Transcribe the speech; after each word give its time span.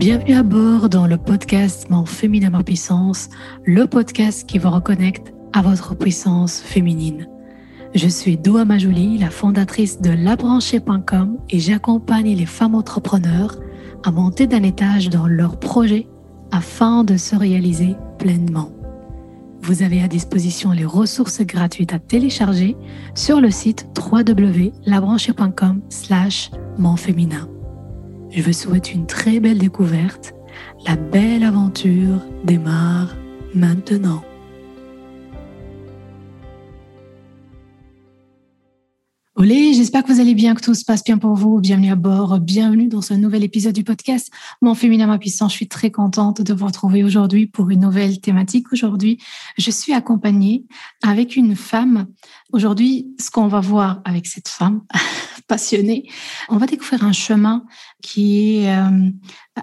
Bienvenue 0.00 0.32
à 0.32 0.42
bord 0.42 0.88
dans 0.88 1.06
le 1.06 1.18
podcast 1.18 1.90
Mon 1.90 2.06
féminin, 2.06 2.48
ma 2.48 2.62
puissance, 2.62 3.28
le 3.66 3.86
podcast 3.86 4.48
qui 4.48 4.56
vous 4.56 4.70
reconnecte 4.70 5.34
à 5.52 5.60
votre 5.60 5.94
puissance 5.94 6.58
féminine. 6.58 7.28
Je 7.94 8.08
suis 8.08 8.38
Doua 8.38 8.64
Majouli, 8.64 9.18
la 9.18 9.28
fondatrice 9.28 10.00
de 10.00 10.08
labranchée.com 10.08 11.36
et 11.50 11.60
j'accompagne 11.60 12.34
les 12.34 12.46
femmes 12.46 12.76
entrepreneurs 12.76 13.56
à 14.02 14.10
monter 14.10 14.46
d'un 14.46 14.62
étage 14.62 15.10
dans 15.10 15.26
leurs 15.26 15.58
projets 15.58 16.06
afin 16.50 17.04
de 17.04 17.18
se 17.18 17.36
réaliser 17.36 17.94
pleinement. 18.18 18.72
Vous 19.60 19.82
avez 19.82 20.02
à 20.02 20.08
disposition 20.08 20.72
les 20.72 20.86
ressources 20.86 21.42
gratuites 21.42 21.92
à 21.92 21.98
télécharger 21.98 22.74
sur 23.14 23.42
le 23.42 23.50
site 23.50 23.86
www.labranchée.com 24.10 25.82
slash. 25.90 26.50
Je 28.32 28.42
vous 28.42 28.52
souhaite 28.52 28.92
une 28.92 29.06
très 29.06 29.40
belle 29.40 29.58
découverte. 29.58 30.34
La 30.86 30.94
belle 30.94 31.42
aventure 31.42 32.20
démarre 32.44 33.16
maintenant. 33.54 34.22
Olé, 39.34 39.72
j'espère 39.72 40.04
que 40.04 40.12
vous 40.12 40.20
allez 40.20 40.34
bien, 40.34 40.54
que 40.54 40.60
tout 40.60 40.74
se 40.74 40.84
passe 40.84 41.02
bien 41.02 41.18
pour 41.18 41.34
vous. 41.34 41.60
Bienvenue 41.60 41.90
à 41.90 41.96
bord, 41.96 42.38
bienvenue 42.38 42.88
dans 42.88 43.00
ce 43.00 43.14
nouvel 43.14 43.42
épisode 43.42 43.72
du 43.72 43.84
podcast 43.84 44.30
Mon 44.60 44.74
féminin, 44.74 45.06
ma 45.06 45.18
puissance. 45.18 45.52
Je 45.52 45.56
suis 45.56 45.68
très 45.68 45.90
contente 45.90 46.42
de 46.42 46.52
vous 46.52 46.66
retrouver 46.66 47.02
aujourd'hui 47.02 47.46
pour 47.46 47.70
une 47.70 47.80
nouvelle 47.80 48.20
thématique. 48.20 48.70
Aujourd'hui, 48.72 49.18
je 49.56 49.70
suis 49.70 49.92
accompagnée 49.92 50.66
avec 51.02 51.36
une 51.36 51.56
femme. 51.56 52.06
Aujourd'hui, 52.52 53.14
ce 53.20 53.30
qu'on 53.30 53.46
va 53.46 53.60
voir 53.60 54.00
avec 54.04 54.26
cette 54.26 54.48
femme 54.48 54.82
passionnée, 55.46 56.08
on 56.48 56.56
va 56.56 56.66
découvrir 56.66 57.04
un 57.04 57.12
chemin 57.12 57.64
qui 58.02 58.56
est 58.56 58.76
euh, 58.76 59.10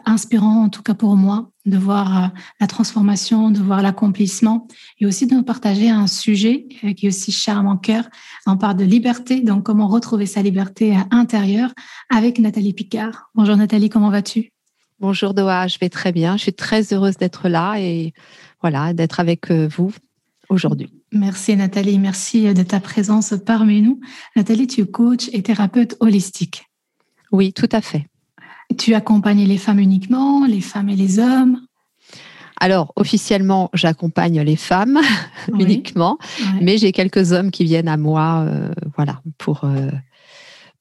inspirant, 0.05 0.63
en 0.63 0.69
tout 0.69 0.83
cas 0.83 0.93
pour 0.93 1.17
moi, 1.17 1.49
de 1.65 1.77
voir 1.77 2.17
euh, 2.17 2.27
la 2.61 2.67
transformation, 2.67 3.51
de 3.51 3.59
voir 3.59 3.81
l'accomplissement 3.81 4.67
et 5.01 5.05
aussi 5.05 5.27
de 5.27 5.35
nous 5.35 5.43
partager 5.43 5.89
un 5.89 6.07
sujet 6.07 6.67
euh, 6.85 6.93
qui 6.93 7.07
est 7.07 7.09
aussi 7.09 7.33
cher 7.33 7.57
à 7.57 7.63
mon 7.63 7.75
cœur. 7.75 8.05
On 8.45 8.55
parle 8.55 8.77
de 8.77 8.85
liberté, 8.85 9.41
donc 9.41 9.63
comment 9.63 9.87
retrouver 9.87 10.25
sa 10.25 10.41
liberté 10.41 10.97
intérieure 11.11 11.73
avec 12.09 12.39
Nathalie 12.39 12.73
Picard. 12.73 13.29
Bonjour 13.35 13.57
Nathalie, 13.57 13.89
comment 13.89 14.09
vas-tu? 14.09 14.53
Bonjour 14.99 15.33
Doha, 15.33 15.67
je 15.67 15.77
vais 15.77 15.89
très 15.89 16.13
bien. 16.13 16.37
Je 16.37 16.43
suis 16.43 16.53
très 16.53 16.93
heureuse 16.93 17.17
d'être 17.17 17.49
là 17.49 17.75
et 17.79 18.13
voilà, 18.61 18.93
d'être 18.93 19.19
avec 19.19 19.51
vous 19.51 19.91
aujourd'hui. 20.49 20.89
Merci 21.11 21.55
Nathalie, 21.55 21.99
merci 21.99 22.53
de 22.53 22.63
ta 22.63 22.79
présence 22.79 23.33
parmi 23.45 23.81
nous. 23.81 23.99
Nathalie, 24.35 24.67
tu 24.67 24.81
es 24.81 24.85
coach 24.85 25.29
et 25.33 25.43
thérapeute 25.43 25.95
holistique. 25.99 26.65
Oui, 27.31 27.53
tout 27.53 27.69
à 27.71 27.81
fait. 27.81 28.05
Tu 28.77 28.93
accompagnes 28.93 29.45
les 29.45 29.57
femmes 29.57 29.79
uniquement, 29.79 30.45
les 30.45 30.61
femmes 30.61 30.89
et 30.89 30.95
les 30.95 31.19
hommes? 31.19 31.61
Alors, 32.59 32.91
officiellement, 32.95 33.69
j'accompagne 33.73 34.41
les 34.41 34.55
femmes 34.55 34.99
uniquement, 35.59 36.17
mais 36.59 36.77
j'ai 36.77 36.91
quelques 36.91 37.31
hommes 37.31 37.51
qui 37.51 37.63
viennent 37.63 37.87
à 37.87 37.97
moi, 37.97 38.45
euh, 38.47 38.71
voilà, 38.95 39.21
pour, 39.37 39.63
euh, 39.63 39.91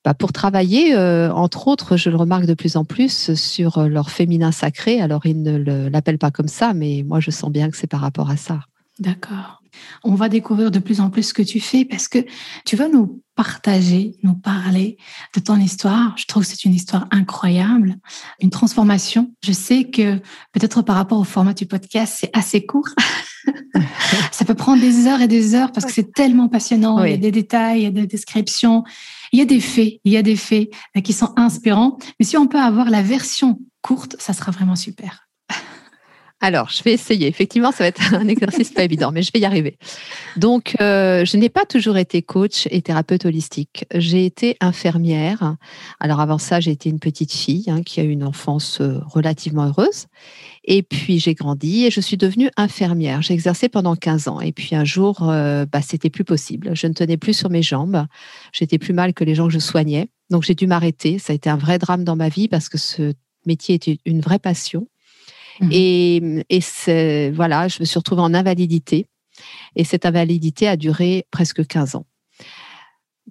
bah, 0.02 0.14
pour 0.14 0.32
travailler, 0.32 0.96
euh, 0.96 1.30
entre 1.32 1.68
autres, 1.68 1.96
je 1.98 2.08
le 2.08 2.16
remarque 2.16 2.46
de 2.46 2.54
plus 2.54 2.76
en 2.76 2.84
plus, 2.84 3.34
sur 3.34 3.86
leur 3.86 4.10
féminin 4.10 4.52
sacré. 4.52 5.00
Alors, 5.02 5.26
ils 5.26 5.42
ne 5.42 5.88
l'appellent 5.88 6.18
pas 6.18 6.30
comme 6.30 6.48
ça, 6.48 6.72
mais 6.72 7.04
moi, 7.06 7.20
je 7.20 7.30
sens 7.30 7.50
bien 7.50 7.70
que 7.70 7.76
c'est 7.76 7.86
par 7.86 8.00
rapport 8.00 8.30
à 8.30 8.36
ça. 8.36 8.60
D'accord. 8.98 9.62
On 10.04 10.14
va 10.14 10.28
découvrir 10.30 10.70
de 10.70 10.78
plus 10.78 11.00
en 11.00 11.10
plus 11.10 11.24
ce 11.24 11.34
que 11.34 11.42
tu 11.42 11.60
fais 11.60 11.84
parce 11.84 12.08
que 12.08 12.24
tu 12.64 12.76
vas 12.76 12.88
nous 12.88 13.22
partager, 13.34 14.14
nous 14.22 14.34
parler 14.34 14.96
de 15.34 15.40
ton 15.40 15.56
histoire. 15.56 16.16
Je 16.16 16.24
trouve 16.24 16.44
que 16.44 16.48
c'est 16.48 16.64
une 16.64 16.74
histoire 16.74 17.06
incroyable, 17.10 17.96
une 18.40 18.48
transformation. 18.48 19.32
Je 19.44 19.52
sais 19.52 19.84
que 19.90 20.16
peut-être 20.52 20.80
par 20.80 20.96
rapport 20.96 21.18
au 21.18 21.24
format 21.24 21.52
du 21.52 21.66
podcast, 21.66 22.16
c'est 22.20 22.30
assez 22.34 22.64
court. 22.64 22.88
Ça 24.32 24.46
peut 24.46 24.54
prendre 24.54 24.80
des 24.80 25.06
heures 25.06 25.20
et 25.20 25.28
des 25.28 25.54
heures 25.54 25.70
parce 25.72 25.86
que 25.86 25.92
c'est 25.92 26.12
tellement 26.12 26.48
passionnant. 26.48 27.04
Il 27.04 27.10
y 27.10 27.14
a 27.14 27.18
des 27.18 27.30
détails, 27.30 27.80
il 27.80 27.84
y 27.84 27.86
a 27.86 27.90
des 27.90 28.06
descriptions, 28.06 28.82
il 29.32 29.38
y 29.38 29.42
a 29.42 29.44
des 29.44 29.60
faits, 29.60 30.00
il 30.04 30.12
y 30.12 30.16
a 30.16 30.22
des 30.22 30.36
faits 30.36 30.70
qui 31.04 31.12
sont 31.12 31.32
inspirants. 31.36 31.98
Mais 32.18 32.26
si 32.26 32.36
on 32.36 32.46
peut 32.46 32.60
avoir 32.60 32.90
la 32.90 33.02
version 33.02 33.60
courte, 33.82 34.16
ça 34.18 34.32
sera 34.32 34.50
vraiment 34.50 34.76
super. 34.76 35.25
Alors, 36.42 36.68
je 36.68 36.82
vais 36.82 36.92
essayer. 36.92 37.28
Effectivement, 37.28 37.72
ça 37.72 37.84
va 37.84 37.88
être 37.88 38.12
un 38.14 38.28
exercice 38.28 38.70
pas 38.70 38.84
évident, 38.84 39.10
mais 39.10 39.22
je 39.22 39.32
vais 39.32 39.40
y 39.40 39.46
arriver. 39.46 39.78
Donc, 40.36 40.76
euh, 40.82 41.24
je 41.24 41.36
n'ai 41.38 41.48
pas 41.48 41.64
toujours 41.64 41.96
été 41.96 42.20
coach 42.20 42.68
et 42.70 42.82
thérapeute 42.82 43.24
holistique. 43.24 43.86
J'ai 43.94 44.26
été 44.26 44.56
infirmière. 44.60 45.56
Alors, 45.98 46.20
avant 46.20 46.36
ça, 46.36 46.60
j'ai 46.60 46.72
été 46.72 46.90
une 46.90 47.00
petite 47.00 47.32
fille 47.32 47.64
hein, 47.68 47.82
qui 47.82 48.00
a 48.00 48.02
eu 48.02 48.10
une 48.10 48.22
enfance 48.22 48.82
euh, 48.82 48.98
relativement 49.06 49.64
heureuse. 49.64 50.06
Et 50.64 50.82
puis, 50.82 51.18
j'ai 51.18 51.32
grandi 51.32 51.86
et 51.86 51.90
je 51.90 52.02
suis 52.02 52.18
devenue 52.18 52.50
infirmière. 52.58 53.22
J'ai 53.22 53.32
exercé 53.32 53.70
pendant 53.70 53.96
15 53.96 54.28
ans. 54.28 54.40
Et 54.42 54.52
puis, 54.52 54.76
un 54.76 54.84
jour, 54.84 55.30
euh, 55.30 55.64
bah, 55.64 55.80
c'était 55.80 56.10
plus 56.10 56.24
possible. 56.24 56.72
Je 56.74 56.86
ne 56.86 56.92
tenais 56.92 57.16
plus 57.16 57.32
sur 57.32 57.48
mes 57.48 57.62
jambes. 57.62 58.06
J'étais 58.52 58.78
plus 58.78 58.92
mal 58.92 59.14
que 59.14 59.24
les 59.24 59.34
gens 59.34 59.46
que 59.46 59.54
je 59.54 59.58
soignais. 59.58 60.10
Donc, 60.28 60.42
j'ai 60.42 60.54
dû 60.54 60.66
m'arrêter. 60.66 61.18
Ça 61.18 61.32
a 61.32 61.36
été 61.36 61.48
un 61.48 61.56
vrai 61.56 61.78
drame 61.78 62.04
dans 62.04 62.16
ma 62.16 62.28
vie 62.28 62.48
parce 62.48 62.68
que 62.68 62.76
ce 62.76 63.14
métier 63.46 63.76
était 63.76 63.98
une 64.04 64.20
vraie 64.20 64.38
passion. 64.38 64.86
Mmh. 65.60 65.68
Et, 65.70 67.30
voilà, 67.34 67.68
je 67.68 67.78
me 67.80 67.84
suis 67.84 67.98
retrouvée 67.98 68.22
en 68.22 68.34
invalidité. 68.34 69.06
Et 69.74 69.84
cette 69.84 70.06
invalidité 70.06 70.68
a 70.68 70.76
duré 70.76 71.26
presque 71.30 71.66
15 71.66 71.96
ans. 71.96 72.06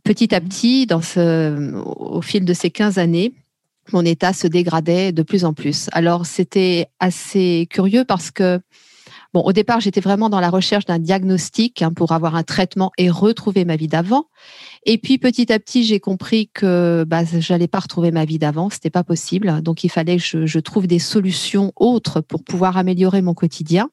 Petit 0.04 0.36
à 0.36 0.42
petit, 0.42 0.88
au 0.92 2.22
fil 2.22 2.46
de 2.46 2.54
ces 2.54 2.70
15 2.70 3.00
années, 3.00 3.34
mon 3.92 4.04
état 4.04 4.34
se 4.34 4.48
dégradait 4.48 5.12
de 5.12 5.24
plus 5.24 5.46
en 5.46 5.54
plus. 5.54 5.90
Alors, 5.92 6.26
c'était 6.26 6.88
assez 7.00 7.68
curieux 7.70 8.04
parce 8.06 8.32
que 8.32 8.60
Bon, 9.36 9.42
au 9.42 9.52
départ, 9.52 9.82
j'étais 9.82 10.00
vraiment 10.00 10.30
dans 10.30 10.40
la 10.40 10.50
recherche 10.50 10.86
d'un 10.86 10.98
diagnostic 10.98 11.82
hein, 11.82 11.92
pour 11.92 12.14
avoir 12.14 12.38
un 12.38 12.44
traitement 12.44 12.94
et 12.98 13.10
retrouver 13.10 13.66
ma 13.66 13.76
vie 13.76 13.90
d'avant. 13.90 14.30
Et 14.86 14.98
puis 14.98 15.18
petit 15.18 15.52
à 15.52 15.60
petit, 15.60 15.84
j'ai 15.84 16.00
compris 16.00 16.48
que 16.54 17.04
bah, 17.06 17.26
j'allais 17.26 17.68
pas 17.68 17.82
retrouver 17.82 18.12
ma 18.12 18.24
vie 18.24 18.40
d'avant, 18.40 18.70
c'était 18.70 18.90
pas 18.90 19.04
possible. 19.04 19.62
Donc 19.62 19.84
il 19.84 19.90
fallait 19.90 20.16
que 20.16 20.46
je, 20.46 20.60
trouve 20.60 20.88
des 20.88 21.00
solutions 21.00 21.74
autres 21.76 22.22
pour 22.22 22.46
pouvoir 22.46 22.78
améliorer 22.78 23.22
mon 23.22 23.34
quotidien. 23.34 23.90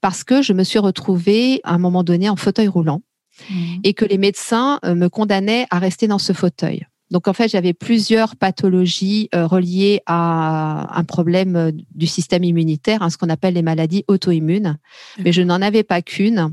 Parce 0.00 0.24
que 0.24 0.42
je 0.42 0.52
me 0.52 0.64
suis 0.64 0.80
retrouvée 0.80 1.60
à 1.62 1.74
un 1.74 1.78
moment 1.78 2.02
donné 2.02 2.28
en 2.28 2.34
fauteuil 2.34 2.66
roulant 2.66 3.02
mmh. 3.50 3.54
et 3.84 3.94
que 3.94 4.04
les 4.04 4.18
médecins 4.18 4.80
euh, 4.84 4.96
me 4.96 5.08
condamnaient 5.08 5.68
à 5.70 5.78
rester 5.78 6.08
dans 6.08 6.18
ce 6.18 6.32
fauteuil. 6.32 6.84
Donc 7.14 7.28
en 7.28 7.32
fait, 7.32 7.46
j'avais 7.46 7.74
plusieurs 7.74 8.34
pathologies 8.34 9.28
euh, 9.36 9.46
reliées 9.46 10.00
à 10.04 10.98
un 10.98 11.04
problème 11.04 11.54
euh, 11.54 11.70
du 11.94 12.08
système 12.08 12.42
immunitaire, 12.42 13.02
hein, 13.02 13.08
ce 13.08 13.16
qu'on 13.16 13.28
appelle 13.28 13.54
les 13.54 13.62
maladies 13.62 14.04
auto-immunes, 14.08 14.78
mais 15.20 15.30
je 15.30 15.40
n'en 15.42 15.62
avais 15.62 15.84
pas 15.84 16.02
qu'une. 16.02 16.52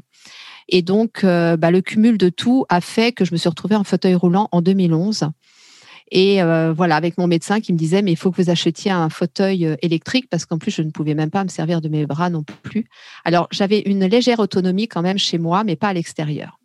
Et 0.69 0.83
donc, 0.83 1.23
euh, 1.23 1.57
bah, 1.57 1.71
le 1.71 1.81
cumul 1.81 2.19
de 2.19 2.29
tout 2.29 2.65
a 2.69 2.79
fait 2.79 3.11
que 3.11 3.25
je 3.25 3.31
me 3.31 3.37
suis 3.37 3.49
retrouvée 3.49 3.75
en 3.75 3.83
fauteuil 3.83 4.13
roulant 4.13 4.49
en 4.51 4.61
2011. 4.61 5.29
Et 6.11 6.41
voilà, 6.75 6.97
avec 6.97 7.17
mon 7.17 7.25
médecin 7.25 7.61
qui 7.61 7.71
me 7.71 7.77
disait, 7.77 8.01
mais 8.01 8.11
il 8.11 8.17
faut 8.17 8.31
que 8.31 8.41
vous 8.41 8.49
achetiez 8.49 8.91
un 8.91 9.07
fauteuil 9.07 9.77
électrique 9.81 10.27
parce 10.29 10.45
qu'en 10.45 10.57
plus, 10.57 10.69
je 10.69 10.81
ne 10.81 10.91
pouvais 10.91 11.13
même 11.15 11.29
pas 11.29 11.41
me 11.45 11.47
servir 11.47 11.79
de 11.79 11.87
mes 11.87 12.05
bras 12.05 12.29
non 12.29 12.43
plus. 12.43 12.89
Alors, 13.23 13.47
j'avais 13.49 13.79
une 13.85 14.05
légère 14.05 14.39
autonomie 14.39 14.89
quand 14.89 15.01
même 15.01 15.17
chez 15.17 15.37
moi, 15.37 15.63
mais 15.63 15.77
pas 15.77 15.87
à 15.87 15.93
l'extérieur. 15.93 16.60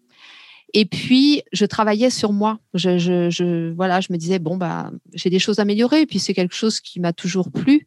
Et 0.79 0.85
puis, 0.85 1.43
je 1.55 1.65
travaillais 1.65 2.11
sur 2.11 2.35
moi. 2.35 2.59
Je, 2.75 3.73
voilà, 3.73 4.03
je 4.03 4.13
me 4.13 4.19
disais, 4.19 4.39
bon, 4.39 4.59
bah, 4.59 4.91
j'ai 5.15 5.31
des 5.31 5.39
choses 5.39 5.59
à 5.59 5.63
améliorer. 5.63 6.03
Et 6.03 6.07
puis, 6.07 6.19
c'est 6.19 6.35
quelque 6.35 6.55
chose 6.55 6.81
qui 6.81 7.01
m'a 7.01 7.15
toujours 7.15 7.51
plu. 7.51 7.87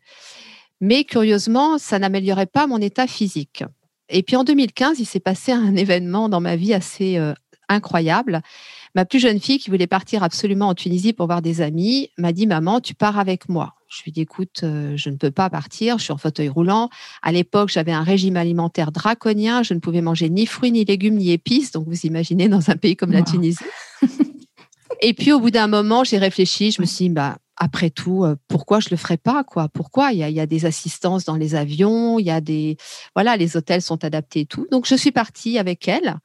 Mais 0.82 1.04
curieusement, 1.04 1.78
ça 1.78 2.00
n'améliorait 2.00 2.48
pas 2.48 2.66
mon 2.66 2.80
état 2.80 3.06
physique. 3.06 3.64
Et 4.10 4.24
puis, 4.24 4.36
en 4.36 4.44
2015, 4.44 5.00
il 5.00 5.06
s'est 5.06 5.20
passé 5.20 5.52
un 5.52 5.76
événement 5.76 6.30
dans 6.30 6.42
ma 6.42 6.56
vie 6.56 6.74
assez 6.74 7.18
euh, 7.18 7.36
incroyable. 7.68 8.42
Ma 8.96 9.06
plus 9.06 9.20
jeune 9.20 9.40
fille, 9.40 9.60
qui 9.60 9.70
voulait 9.70 9.88
partir 9.88 10.24
absolument 10.24 10.70
en 10.70 10.76
Tunisie 10.76 11.14
pour 11.14 11.28
voir 11.28 11.42
des 11.42 11.62
amis, 11.62 12.10
m'a 12.18 12.32
dit, 12.32 12.48
maman, 12.48 12.80
tu 12.80 12.94
pars 12.94 13.20
avec 13.20 13.50
moi. 13.50 13.76
Je 13.88 14.04
lui 14.04 14.10
ai 14.10 14.12
dit, 14.12 14.22
écoute, 14.22 14.62
euh, 14.64 14.96
je 14.96 15.10
ne 15.10 15.16
peux 15.16 15.32
pas 15.32 15.50
partir, 15.50 15.98
je 15.98 16.04
suis 16.04 16.14
en 16.14 16.18
fauteuil 16.18 16.50
roulant. 16.50 16.90
À 17.22 17.32
l'époque, 17.32 17.70
j'avais 17.70 17.92
un 17.92 18.04
régime 18.04 18.38
alimentaire 18.38 18.92
draconien, 18.92 19.64
je 19.64 19.74
ne 19.74 19.80
pouvais 19.80 20.02
manger 20.02 20.30
ni 20.30 20.46
fruits, 20.46 20.72
ni 20.72 20.86
légumes, 20.86 21.16
ni 21.16 21.32
épices. 21.32 21.72
Donc, 21.72 21.88
vous 21.88 22.06
imaginez, 22.06 22.48
dans 22.50 22.70
un 22.70 22.76
pays 22.76 22.96
comme 22.96 23.12
la 23.12 23.24
Tunisie. 23.24 23.64
Et 25.02 25.14
puis, 25.14 25.32
au 25.32 25.40
bout 25.40 25.52
d'un 25.52 25.68
moment, 25.68 26.04
j'ai 26.04 26.18
réfléchi, 26.18 26.72
je 26.72 26.82
me 26.82 26.86
suis 26.86 27.08
dit, 27.08 27.14
bah, 27.14 27.38
après 27.60 27.90
tout, 27.90 28.24
euh, 28.24 28.36
pourquoi 28.48 28.80
je 28.80 28.90
le 28.90 28.98
ferais 28.98 29.18
pas 29.18 29.44
quoi? 29.44 29.68
Pourquoi? 29.70 30.14
Il 30.14 30.20
y, 30.20 30.24
a, 30.24 30.30
il 30.30 30.36
y, 30.36 30.40
a, 30.40 30.46
des 30.46 30.66
assistances 30.66 31.26
dans 31.26 31.36
les 31.36 31.56
avions, 31.56 32.18
il 32.18 32.26
y 32.26 32.32
a 32.32 32.42
des 32.42 32.78
voilà, 33.16 33.36
les 33.36 33.58
hôtels 33.58 33.82
sont 33.82 34.04
adaptés 34.06 34.42
et 34.42 34.46
tout. 34.46 34.66
Donc 34.72 34.88
je 34.88 34.96
suis 34.96 35.12
partie 35.12 35.60
avec 35.60 35.88
elle. 35.88 36.16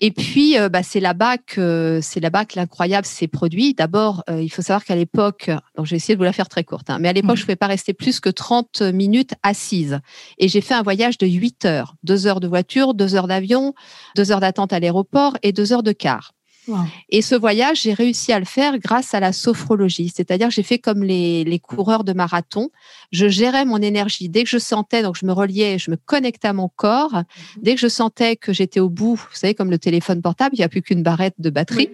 Et 0.00 0.10
puis, 0.10 0.58
euh, 0.58 0.68
bah, 0.68 0.82
c'est 0.82 1.00
là-bas 1.00 1.36
que 1.38 2.00
c'est 2.02 2.20
là-bas 2.20 2.46
que 2.46 2.56
l'incroyable 2.56 3.06
s'est 3.06 3.28
produit. 3.28 3.74
D'abord, 3.74 4.24
euh, 4.30 4.40
il 4.40 4.48
faut 4.48 4.62
savoir 4.62 4.84
qu'à 4.84 4.96
l'époque, 4.96 5.50
donc 5.76 5.86
j'ai 5.86 5.96
essayé 5.96 6.14
de 6.14 6.18
vous 6.18 6.24
la 6.24 6.32
faire 6.32 6.48
très 6.48 6.64
courte, 6.64 6.88
hein, 6.88 6.98
mais 7.00 7.08
à 7.08 7.12
l'époque, 7.12 7.36
je 7.36 7.42
ne 7.42 7.46
pouvais 7.46 7.56
pas 7.56 7.66
rester 7.66 7.92
plus 7.92 8.18
que 8.20 8.30
30 8.30 8.80
minutes 8.80 9.34
assise. 9.42 10.00
Et 10.38 10.48
j'ai 10.48 10.60
fait 10.60 10.74
un 10.74 10.82
voyage 10.82 11.18
de 11.18 11.26
8 11.26 11.66
heures, 11.66 11.96
2 12.04 12.26
heures 12.26 12.40
de 12.40 12.48
voiture, 12.48 12.94
2 12.94 13.14
heures 13.14 13.28
d'avion, 13.28 13.74
2 14.16 14.32
heures 14.32 14.40
d'attente 14.40 14.72
à 14.72 14.80
l'aéroport 14.80 15.36
et 15.42 15.52
2 15.52 15.72
heures 15.72 15.82
de 15.82 15.92
car. 15.92 16.32
Et 17.10 17.22
ce 17.22 17.34
voyage, 17.34 17.82
j'ai 17.82 17.92
réussi 17.92 18.32
à 18.32 18.38
le 18.38 18.44
faire 18.44 18.78
grâce 18.78 19.14
à 19.14 19.20
la 19.20 19.32
sophrologie. 19.32 20.10
C'est-à-dire, 20.14 20.50
j'ai 20.50 20.62
fait 20.62 20.78
comme 20.78 21.02
les, 21.02 21.44
les, 21.44 21.58
coureurs 21.58 22.04
de 22.04 22.12
marathon. 22.12 22.70
Je 23.14 23.28
gérais 23.28 23.64
mon 23.64 23.80
énergie. 23.80 24.28
Dès 24.28 24.42
que 24.42 24.50
je 24.50 24.58
sentais, 24.58 25.02
donc 25.04 25.16
je 25.16 25.24
me 25.24 25.32
reliais, 25.32 25.78
je 25.78 25.88
me 25.92 25.96
connectais 25.96 26.48
à 26.48 26.52
mon 26.52 26.68
corps. 26.68 27.14
Mhm. 27.14 27.62
Dès 27.62 27.74
que 27.76 27.80
je 27.80 27.86
sentais 27.86 28.34
que 28.34 28.52
j'étais 28.52 28.80
au 28.80 28.88
bout, 28.88 29.14
vous 29.14 29.26
savez, 29.34 29.54
comme 29.54 29.70
le 29.70 29.78
téléphone 29.78 30.20
portable, 30.20 30.56
il 30.56 30.58
n'y 30.58 30.64
a 30.64 30.68
plus 30.68 30.82
qu'une 30.82 31.04
barrette 31.04 31.34
de 31.38 31.48
batterie. 31.48 31.90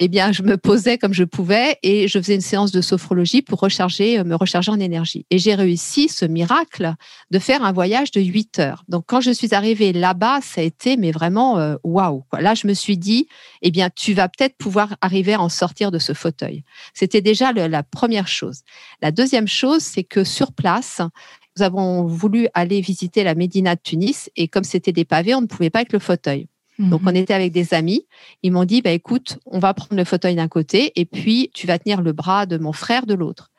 Eh 0.00 0.08
bien, 0.08 0.32
je 0.32 0.42
me 0.42 0.56
posais 0.56 0.98
comme 0.98 1.14
je 1.14 1.22
pouvais 1.22 1.78
et 1.84 2.08
je 2.08 2.18
faisais 2.18 2.34
une 2.34 2.40
séance 2.40 2.72
de 2.72 2.80
sophrologie 2.80 3.42
pour 3.42 3.60
recharger, 3.60 4.18
euh, 4.18 4.24
me 4.24 4.34
recharger 4.34 4.72
en 4.72 4.80
énergie. 4.80 5.24
Et 5.30 5.38
j'ai 5.38 5.54
réussi 5.54 6.08
ce 6.08 6.24
miracle 6.24 6.94
de 7.30 7.38
faire 7.38 7.62
un 7.64 7.70
voyage 7.70 8.10
de 8.10 8.20
8 8.20 8.58
heures. 8.58 8.82
Donc, 8.88 9.04
quand 9.06 9.20
je 9.20 9.30
suis 9.30 9.54
arrivée 9.54 9.92
là-bas, 9.92 10.40
ça 10.42 10.60
a 10.60 10.64
été, 10.64 10.96
mais 10.96 11.12
vraiment, 11.12 11.58
euh, 11.58 11.76
waouh. 11.84 12.24
Wow, 12.32 12.40
Là, 12.40 12.54
je 12.54 12.66
me 12.66 12.74
suis 12.74 12.98
dit, 12.98 13.28
eh 13.62 13.70
bien, 13.70 13.88
tu 13.94 14.14
vas 14.14 14.28
peut-être 14.28 14.56
pouvoir 14.56 14.96
arriver 15.00 15.34
à 15.34 15.40
en 15.40 15.48
sortir 15.48 15.92
de 15.92 16.00
ce 16.00 16.12
fauteuil. 16.12 16.64
C'était 16.92 17.20
déjà 17.20 17.52
la 17.52 17.82
première 17.84 18.26
chose. 18.26 18.62
La 19.00 19.12
deuxième 19.12 19.48
chose, 19.48 19.82
c'est 19.82 20.04
que 20.04 20.24
sur 20.24 20.52
place, 20.52 20.63
nous 21.56 21.62
avons 21.62 22.04
voulu 22.04 22.48
aller 22.54 22.80
visiter 22.80 23.22
la 23.22 23.34
Médina 23.34 23.76
de 23.76 23.80
Tunis 23.82 24.30
et 24.36 24.48
comme 24.48 24.64
c'était 24.64 24.92
des 24.92 25.04
pavés, 25.04 25.34
on 25.34 25.40
ne 25.40 25.46
pouvait 25.46 25.70
pas 25.70 25.80
avec 25.80 25.92
le 25.92 25.98
fauteuil. 25.98 26.48
Donc, 26.78 27.02
on 27.04 27.10
mhm. 27.10 27.16
était 27.16 27.34
avec 27.34 27.52
des 27.52 27.72
amis. 27.72 28.06
Ils 28.42 28.50
m'ont 28.50 28.64
dit, 28.64 28.82
bah, 28.82 28.90
écoute, 28.90 29.38
on 29.46 29.60
va 29.60 29.72
prendre 29.74 29.94
le 29.94 30.04
fauteuil 30.04 30.34
d'un 30.34 30.48
côté 30.48 30.92
et 30.96 31.04
puis 31.04 31.50
tu 31.54 31.66
vas 31.66 31.78
tenir 31.78 32.02
le 32.02 32.12
bras 32.12 32.46
de 32.46 32.58
mon 32.58 32.72
frère 32.72 33.06
de 33.06 33.14
l'autre. 33.14 33.50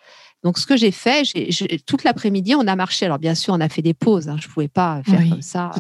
Donc, 0.43 0.59
ce 0.59 0.67
que 0.67 0.75
j'ai 0.75 0.91
fait, 0.91 1.23
j'ai, 1.23 1.79
toute 1.79 2.03
l'après-midi, 2.03 2.55
on 2.55 2.67
a 2.67 2.75
marché. 2.75 3.05
Alors, 3.05 3.19
bien 3.19 3.33
sûr, 3.33 3.53
on 3.53 3.61
a 3.61 3.69
fait 3.69 3.81
des 3.81 3.93
pauses. 3.93 4.27
Hein. 4.27 4.35
Je 4.39 4.47
ne 4.47 4.53
pouvais 4.53 4.67
pas 4.67 5.01
faire 5.03 5.29
comme 5.29 5.41
ça. 5.41 5.71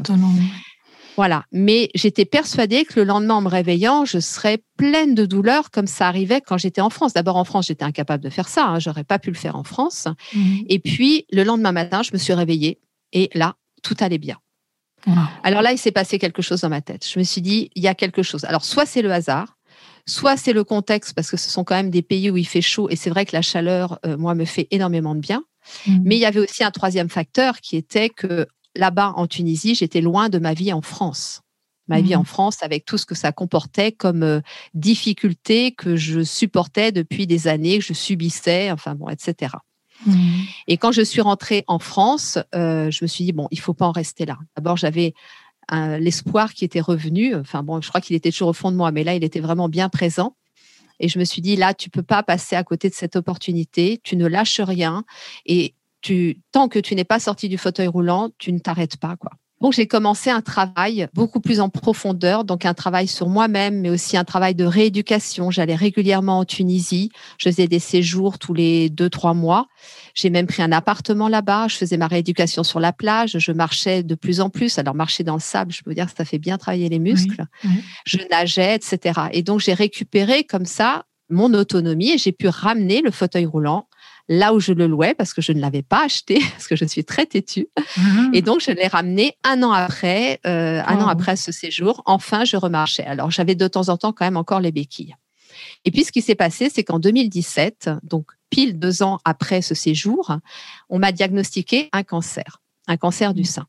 Voilà. 1.15 1.45
Mais 1.51 1.89
j'étais 1.95 2.25
persuadée 2.25 2.85
que 2.85 2.99
le 2.99 3.05
lendemain, 3.05 3.35
en 3.35 3.41
me 3.41 3.47
réveillant, 3.47 4.05
je 4.05 4.19
serais 4.19 4.59
pleine 4.77 5.15
de 5.15 5.25
douleur 5.25 5.71
comme 5.71 5.87
ça 5.87 6.07
arrivait 6.07 6.41
quand 6.41 6.57
j'étais 6.57 6.81
en 6.81 6.89
France. 6.89 7.13
D'abord, 7.13 7.37
en 7.37 7.45
France, 7.45 7.67
j'étais 7.67 7.85
incapable 7.85 8.23
de 8.23 8.29
faire 8.29 8.47
ça. 8.47 8.65
Hein. 8.65 8.79
J'aurais 8.79 9.03
pas 9.03 9.19
pu 9.19 9.29
le 9.29 9.37
faire 9.37 9.55
en 9.55 9.63
France. 9.63 10.07
Mhm. 10.33 10.65
Et 10.67 10.79
puis, 10.79 11.25
le 11.31 11.43
lendemain 11.43 11.71
matin, 11.71 12.03
je 12.03 12.11
me 12.13 12.17
suis 12.17 12.33
réveillée 12.33 12.79
et 13.13 13.29
là, 13.33 13.55
tout 13.81 13.95
allait 13.99 14.17
bien. 14.17 14.37
Alors 15.43 15.61
là, 15.61 15.71
il 15.71 15.77
s'est 15.77 15.91
passé 15.91 16.17
quelque 16.17 16.41
chose 16.41 16.61
dans 16.61 16.69
ma 16.69 16.81
tête. 16.81 17.07
Je 17.07 17.19
me 17.19 17.23
suis 17.23 17.41
dit, 17.41 17.69
il 17.75 17.83
y 17.83 17.87
a 17.87 17.93
quelque 17.93 18.23
chose. 18.23 18.43
Alors, 18.45 18.65
soit 18.65 18.87
c'est 18.87 19.03
le 19.03 19.11
hasard, 19.11 19.55
soit 20.07 20.37
c'est 20.37 20.53
le 20.53 20.63
contexte, 20.63 21.13
parce 21.13 21.29
que 21.29 21.37
ce 21.37 21.49
sont 21.49 21.63
quand 21.63 21.75
même 21.75 21.91
des 21.91 22.01
pays 22.01 22.29
où 22.29 22.37
il 22.37 22.47
fait 22.47 22.61
chaud, 22.61 22.89
et 22.89 22.95
c'est 22.95 23.09
vrai 23.09 23.25
que 23.25 23.35
la 23.35 23.41
chaleur, 23.41 23.99
euh, 24.05 24.17
moi, 24.17 24.33
me 24.35 24.45
fait 24.45 24.67
énormément 24.71 25.13
de 25.15 25.19
bien. 25.19 25.43
Mhm. 25.87 26.01
Mais 26.05 26.15
il 26.15 26.19
y 26.19 26.25
avait 26.25 26.39
aussi 26.39 26.63
un 26.63 26.71
troisième 26.71 27.09
facteur 27.09 27.59
qui 27.61 27.75
était 27.75 28.09
que 28.09 28.47
là-bas 28.75 29.13
en 29.15 29.27
Tunisie, 29.27 29.75
j'étais 29.75 30.01
loin 30.01 30.29
de 30.29 30.39
ma 30.39 30.53
vie 30.53 30.73
en 30.73 30.81
France. 30.81 31.41
Ma 31.87 32.01
vie 32.01 32.15
en 32.15 32.23
mmh. 32.23 32.25
France 32.25 32.63
avec 32.63 32.83
tout 32.85 32.97
ce 32.97 33.05
que 33.05 33.13
ça 33.13 33.31
comportait 33.31 33.91
comme 33.91 34.23
euh, 34.23 34.41
difficulté 34.73 35.71
que 35.71 35.95
je 35.95 36.23
supportais 36.23 36.91
depuis 36.91 37.27
des 37.27 37.47
années, 37.47 37.77
que 37.77 37.85
je 37.85 37.93
subissais, 37.93 38.71
enfin 38.71 38.95
bon, 38.95 39.07
etc. 39.07 39.53
Mmh. 40.07 40.13
Et 40.67 40.77
quand 40.77 40.91
je 40.91 41.03
suis 41.03 41.21
rentrée 41.21 41.63
en 41.67 41.77
France, 41.77 42.39
euh, 42.55 42.89
je 42.89 43.03
me 43.03 43.07
suis 43.07 43.23
dit, 43.23 43.33
bon, 43.33 43.47
il 43.51 43.59
faut 43.59 43.75
pas 43.75 43.85
en 43.85 43.91
rester 43.91 44.25
là. 44.25 44.39
D'abord, 44.55 44.77
j'avais 44.77 45.13
l'espoir 45.71 46.53
qui 46.53 46.65
était 46.65 46.81
revenu. 46.81 47.35
Enfin 47.35 47.63
bon, 47.63 47.81
je 47.81 47.89
crois 47.89 48.01
qu'il 48.01 48.15
était 48.15 48.31
toujours 48.31 48.49
au 48.49 48.53
fond 48.53 48.71
de 48.71 48.77
moi, 48.77 48.91
mais 48.91 49.03
là, 49.03 49.15
il 49.15 49.23
était 49.23 49.39
vraiment 49.39 49.69
bien 49.69 49.89
présent. 49.89 50.35
Et 50.99 51.09
je 51.09 51.19
me 51.19 51.23
suis 51.23 51.41
dit, 51.41 51.55
là, 51.55 51.73
tu 51.73 51.89
peux 51.89 52.03
pas 52.03 52.23
passer 52.23 52.55
à 52.55 52.63
côté 52.63 52.89
de 52.89 52.93
cette 52.93 53.15
opportunité. 53.15 53.99
Tu 54.03 54.15
ne 54.15 54.27
lâches 54.27 54.61
rien. 54.61 55.03
Et 55.45 55.75
tant 56.51 56.67
que 56.67 56.79
tu 56.79 56.95
n'es 56.95 57.03
pas 57.03 57.19
sorti 57.19 57.49
du 57.49 57.57
fauteuil 57.57 57.87
roulant, 57.87 58.29
tu 58.37 58.51
ne 58.51 58.59
t'arrêtes 58.59 58.97
pas, 58.97 59.15
quoi. 59.15 59.31
Donc 59.61 59.73
j'ai 59.73 59.87
commencé 59.87 60.29
un 60.29 60.41
travail 60.41 61.07
beaucoup 61.13 61.39
plus 61.39 61.61
en 61.61 61.69
profondeur, 61.69 62.43
donc 62.43 62.65
un 62.65 62.73
travail 62.73 63.07
sur 63.07 63.29
moi-même, 63.29 63.79
mais 63.81 63.89
aussi 63.89 64.17
un 64.17 64.25
travail 64.25 64.53
de 64.53 64.65
rééducation. 64.65 65.49
J'allais 65.49 65.75
régulièrement 65.75 66.39
en 66.39 66.45
Tunisie, 66.45 67.09
je 67.37 67.49
faisais 67.49 67.67
des 67.67 67.79
séjours 67.79 68.37
tous 68.37 68.53
les 68.53 68.89
deux 68.89 69.09
trois 69.09 69.33
mois. 69.33 69.67
J'ai 70.13 70.29
même 70.29 70.45
pris 70.45 70.61
un 70.61 70.71
appartement 70.71 71.29
là-bas. 71.29 71.67
Je 71.69 71.77
faisais 71.77 71.97
ma 71.97 72.07
rééducation 72.07 72.63
sur 72.63 72.79
la 72.79 72.91
plage. 72.91 73.37
Je 73.39 73.51
marchais 73.53 74.03
de 74.03 74.15
plus 74.15 74.41
en 74.41 74.49
plus. 74.49 74.77
Alors 74.77 74.93
marcher 74.93 75.23
dans 75.23 75.35
le 75.35 75.39
sable, 75.39 75.71
je 75.71 75.83
peux 75.83 75.93
dire 75.93 76.05
que 76.07 76.15
ça 76.15 76.25
fait 76.25 76.37
bien 76.37 76.57
travailler 76.57 76.89
les 76.89 76.99
muscles. 76.99 77.45
Je 78.05 78.17
nageais, 78.29 78.75
etc. 78.75 79.21
Et 79.31 79.41
donc 79.41 79.61
j'ai 79.61 79.73
récupéré 79.73 80.43
comme 80.43 80.65
ça 80.65 81.05
mon 81.29 81.53
autonomie 81.53 82.11
et 82.11 82.17
j'ai 82.17 82.31
pu 82.31 82.47
ramener 82.47 83.01
le 83.01 83.09
fauteuil 83.09 83.45
roulant 83.45 83.87
là 84.27 84.53
où 84.53 84.59
je 84.59 84.73
le 84.73 84.87
louais 84.87 85.13
parce 85.13 85.33
que 85.33 85.41
je 85.41 85.51
ne 85.51 85.59
l'avais 85.59 85.83
pas 85.83 86.05
acheté 86.05 86.39
parce 86.51 86.67
que 86.67 86.75
je 86.75 86.85
suis 86.85 87.03
très 87.03 87.25
têtue. 87.25 87.67
Ah. 87.75 87.81
Et 88.33 88.41
donc 88.41 88.61
je 88.61 88.71
l'ai 88.71 88.87
ramené 88.87 89.37
un 89.43 89.61
an 89.63 89.71
après, 89.71 90.39
euh, 90.45 90.81
un 90.85 90.97
an 90.97 91.07
après 91.07 91.35
ce 91.35 91.51
séjour. 91.51 92.01
Enfin, 92.05 92.45
je 92.45 92.57
remarchais. 92.57 93.05
Alors 93.05 93.31
j'avais 93.31 93.55
de 93.55 93.67
temps 93.67 93.89
en 93.89 93.97
temps 93.97 94.13
quand 94.13 94.25
même 94.25 94.37
encore 94.37 94.59
les 94.59 94.71
béquilles. 94.71 95.15
Et 95.85 95.91
puis 95.91 96.03
ce 96.03 96.11
qui 96.11 96.21
s'est 96.21 96.35
passé, 96.35 96.69
c'est 96.69 96.83
qu'en 96.83 96.99
2017, 96.99 97.89
donc 98.03 98.31
pile 98.49 98.79
deux 98.79 99.03
ans 99.03 99.19
après 99.25 99.61
ce 99.61 99.75
séjour, 99.75 100.37
on 100.89 100.99
m'a 100.99 101.11
diagnostiqué 101.11 101.89
un 101.93 102.03
cancer, 102.03 102.61
un 102.87 102.97
cancer 102.97 103.33
du 103.33 103.41
mmh. 103.41 103.45
sein. 103.45 103.67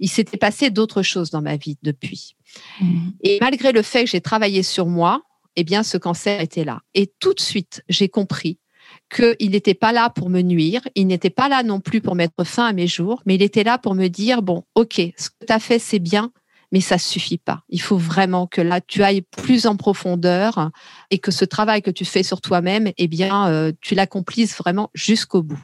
Il 0.00 0.08
s'était 0.08 0.36
passé 0.36 0.70
d'autres 0.70 1.02
choses 1.02 1.30
dans 1.30 1.42
ma 1.42 1.56
vie 1.56 1.76
depuis. 1.82 2.36
Mmh. 2.80 3.08
Et 3.22 3.38
malgré 3.40 3.72
le 3.72 3.82
fait 3.82 4.04
que 4.04 4.10
j'ai 4.10 4.20
travaillé 4.20 4.62
sur 4.62 4.86
moi, 4.86 5.22
eh 5.56 5.64
bien, 5.64 5.82
ce 5.82 5.98
cancer 5.98 6.40
était 6.40 6.64
là. 6.64 6.82
Et 6.94 7.12
tout 7.18 7.34
de 7.34 7.40
suite, 7.40 7.82
j'ai 7.88 8.08
compris 8.08 8.60
qu'il 9.08 9.50
n'était 9.50 9.74
pas 9.74 9.92
là 9.92 10.10
pour 10.10 10.30
me 10.30 10.42
nuire, 10.42 10.82
il 10.94 11.06
n'était 11.06 11.30
pas 11.30 11.48
là 11.48 11.62
non 11.62 11.80
plus 11.80 12.00
pour 12.00 12.14
mettre 12.14 12.44
fin 12.44 12.66
à 12.66 12.72
mes 12.72 12.86
jours, 12.86 13.22
mais 13.26 13.34
il 13.34 13.42
était 13.42 13.64
là 13.64 13.78
pour 13.78 13.94
me 13.94 14.08
dire, 14.08 14.42
bon, 14.42 14.64
ok, 14.74 15.00
ce 15.16 15.30
que 15.30 15.46
tu 15.46 15.52
as 15.52 15.58
fait, 15.58 15.78
c'est 15.78 15.98
bien, 15.98 16.32
mais 16.72 16.80
ça 16.80 16.98
suffit 16.98 17.38
pas. 17.38 17.62
Il 17.68 17.80
faut 17.80 17.96
vraiment 17.96 18.46
que 18.46 18.60
là, 18.60 18.80
tu 18.80 19.02
ailles 19.02 19.22
plus 19.22 19.66
en 19.66 19.76
profondeur 19.76 20.70
et 21.10 21.18
que 21.18 21.30
ce 21.30 21.44
travail 21.44 21.82
que 21.82 21.90
tu 21.90 22.04
fais 22.04 22.22
sur 22.22 22.40
toi-même, 22.40 22.90
eh 22.98 23.08
bien, 23.08 23.48
euh, 23.48 23.72
tu 23.80 23.94
l'accomplisses 23.94 24.56
vraiment 24.56 24.90
jusqu'au 24.94 25.42
bout. 25.42 25.62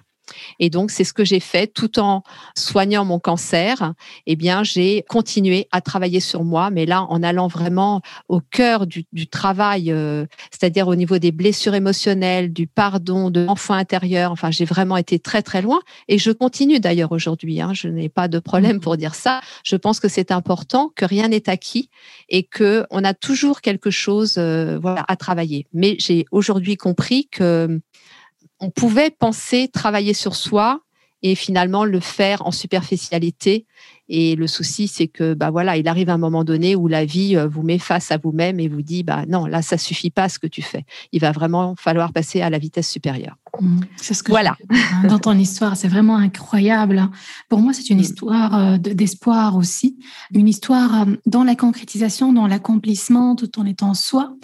Et 0.59 0.71
donc, 0.71 0.91
c'est 0.91 1.05
ce 1.05 1.13
que 1.13 1.25
j'ai 1.25 1.41
fait 1.41 1.67
tout 1.67 1.99
en 1.99 2.23
soignant 2.57 3.05
mon 3.05 3.19
cancer. 3.19 3.95
Eh 4.27 4.37
bien, 4.37 4.63
j'ai 4.63 5.05
continué 5.09 5.69
à 5.73 5.81
travailler 5.81 6.21
sur 6.21 6.45
moi, 6.45 6.71
mais 6.71 6.87
là, 6.87 7.03
en 7.03 7.23
allant 7.23 7.49
vraiment 7.49 8.01
au 8.29 8.41
cœur 8.41 8.87
du, 8.87 9.05
travail, 9.27 9.91
euh, 9.91 10.27
c'est-à-dire 10.51 10.89
au 10.89 10.95
niveau 10.95 11.19
des 11.19 11.33
blessures 11.33 11.75
émotionnelles, 11.75 12.53
du 12.53 12.67
pardon, 12.67 13.31
de 13.31 13.45
l'enfant 13.45 13.75
intérieur. 13.75 14.33
Enfin, 14.33 14.51
j'ai 14.51 14.65
vraiment 14.65 14.97
été 14.97 15.19
très, 15.19 15.43
très 15.43 15.63
loin. 15.63 15.81
Et 16.09 16.19
je 16.19 16.31
continue 16.31 16.81
d'ailleurs 16.81 17.13
aujourd'hui. 17.13 17.61
Hein, 17.61 17.73
je 17.75 17.89
n'ai 17.89 18.09
pas 18.09 18.29
de 18.29 18.39
problème 18.39 18.81
pour 18.81 18.97
dire 18.97 19.15
ça. 19.15 19.41
Je 19.65 19.77
pense 19.77 20.01
que 20.01 20.09
c'est 20.09 20.31
important, 20.31 20.91
que 20.95 21.05
rien 21.05 21.29
n'est 21.29 21.49
acquis 21.49 21.91
et 22.29 22.43
que 22.43 22.87
on 22.91 23.05
a 23.05 23.15
toujours 23.15 23.61
quelque 23.61 23.91
chose 23.91 24.37
euh, 24.39 24.79
voilà, 24.81 25.05
à 25.09 25.17
travailler. 25.17 25.67
Mais 25.73 25.97
j'ai 25.99 26.27
aujourd'hui 26.31 26.77
compris 26.77 27.29
que 27.29 27.81
on 28.65 28.71
pouvait 28.71 29.11
penser 29.11 29.69
travailler 29.69 30.15
sur 30.15 30.35
soi 30.35 30.81
et 31.23 31.35
finalement 31.35 31.85
le 31.85 32.01
faire 32.01 32.47
en 32.47 32.51
superficialité. 32.51 33.67
Et 34.09 34.37
le 34.37 34.47
souci, 34.47 34.89
c'est 34.89 35.09
que, 35.09 35.33
bah 35.33 35.51
voilà, 35.51 35.79
il 35.79 35.89
arrive 35.89 36.11
un 36.11 36.19
moment 36.19 36.45
donné 36.45 36.77
où 36.77 36.89
la 36.89 37.07
vie 37.07 37.37
euh, 37.37 37.49
vous 37.49 37.63
met 37.63 37.79
face 37.79 38.11
à 38.11 38.19
vous-même 38.19 38.61
et 38.61 38.69
vous 38.69 38.83
dit, 38.83 39.03
bah 39.03 39.25
non, 39.27 39.47
là, 39.47 39.63
ça 39.63 39.79
suffit 39.79 40.11
pas 40.11 40.29
ce 40.29 40.39
que 40.39 40.47
tu 40.47 40.61
fais. 40.61 40.85
Il 41.13 41.21
va 41.21 41.33
vraiment 41.33 41.75
falloir 41.79 42.13
passer 42.13 42.43
à 42.43 42.51
la 42.51 42.59
vitesse 42.59 42.91
supérieure. 42.91 43.37
Mmh, 43.59 43.81
c'est 43.97 44.13
ce 44.13 44.23
que 44.23 44.33
voilà. 44.33 44.59
dans 45.09 45.19
ton 45.19 45.39
histoire, 45.39 45.77
c'est 45.77 45.89
vraiment 45.89 46.17
incroyable. 46.17 47.09
Pour 47.49 47.61
moi, 47.61 47.73
c'est 47.73 47.89
une 47.89 47.99
mmh. 47.99 48.03
histoire 48.03 48.59
euh, 48.59 48.77
d'espoir 48.77 49.57
aussi, 49.57 49.97
une 50.35 50.49
histoire 50.49 51.09
euh, 51.09 51.15
dans 51.25 51.45
la 51.45 51.55
concrétisation, 51.55 52.35
dans 52.35 52.47
l'accomplissement, 52.47 53.37
tout 53.37 53.59
en 53.59 53.65
étant 53.65 53.95
soi 53.95 54.35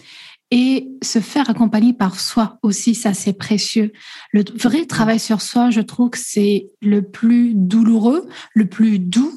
et 0.51 0.89
se 1.03 1.21
faire 1.21 1.49
accompagner 1.49 1.93
par 1.93 2.19
soi 2.19 2.59
aussi, 2.63 2.95
ça 2.95 3.15
c'est 3.15 3.33
précieux. 3.33 3.93
Le 4.33 4.43
vrai 4.55 4.85
travail 4.85 5.21
sur 5.21 5.43
soi, 5.43 5.71
je 5.71 5.81
trouve 5.81 6.11
que 6.11 6.19
c'est 6.19 6.71
le 6.83 7.03
plus 7.03 7.55
douloureux, 7.55 8.29
le 8.55 8.67
plus 8.67 8.99
doux, 8.99 9.37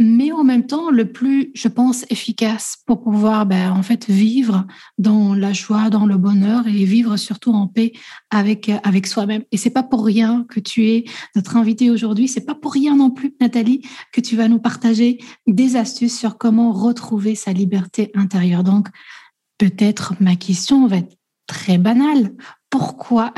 mais 0.00 0.32
en 0.32 0.42
même 0.42 0.66
temps 0.66 0.90
le 0.90 1.12
plus, 1.12 1.52
je 1.54 1.68
pense, 1.68 2.04
efficace 2.10 2.78
pour 2.86 3.02
pouvoir 3.02 3.46
ben, 3.46 3.70
en 3.70 3.82
fait 3.84 4.08
vivre 4.08 4.66
dans 4.98 5.34
la 5.34 5.52
joie, 5.52 5.90
dans 5.90 6.06
le 6.06 6.16
bonheur 6.16 6.66
et 6.66 6.84
vivre 6.84 7.16
surtout 7.16 7.52
en 7.52 7.68
paix 7.68 7.92
avec 8.30 8.70
avec 8.82 9.06
soi-même. 9.06 9.44
Et 9.52 9.56
c'est 9.56 9.70
pas 9.70 9.84
pour 9.84 10.04
rien 10.04 10.44
que 10.48 10.58
tu 10.58 10.88
es 10.88 11.04
notre 11.36 11.56
invitée 11.56 11.90
aujourd'hui. 11.90 12.26
C'est 12.26 12.44
pas 12.44 12.56
pour 12.56 12.72
rien 12.72 12.96
non 12.96 13.10
plus, 13.10 13.34
Nathalie, 13.40 13.82
que 14.12 14.20
tu 14.20 14.36
vas 14.36 14.48
nous 14.48 14.60
partager 14.60 15.18
des 15.46 15.76
astuces 15.76 16.18
sur 16.18 16.38
comment 16.38 16.72
retrouver 16.72 17.36
sa 17.36 17.52
liberté 17.52 18.10
intérieure. 18.14 18.64
Donc 18.64 18.88
peut-être 19.60 20.14
ma 20.20 20.36
question 20.36 20.86
va 20.86 20.96
être 20.96 21.18
très 21.46 21.76
banale. 21.76 22.32
Pourquoi 22.70 23.34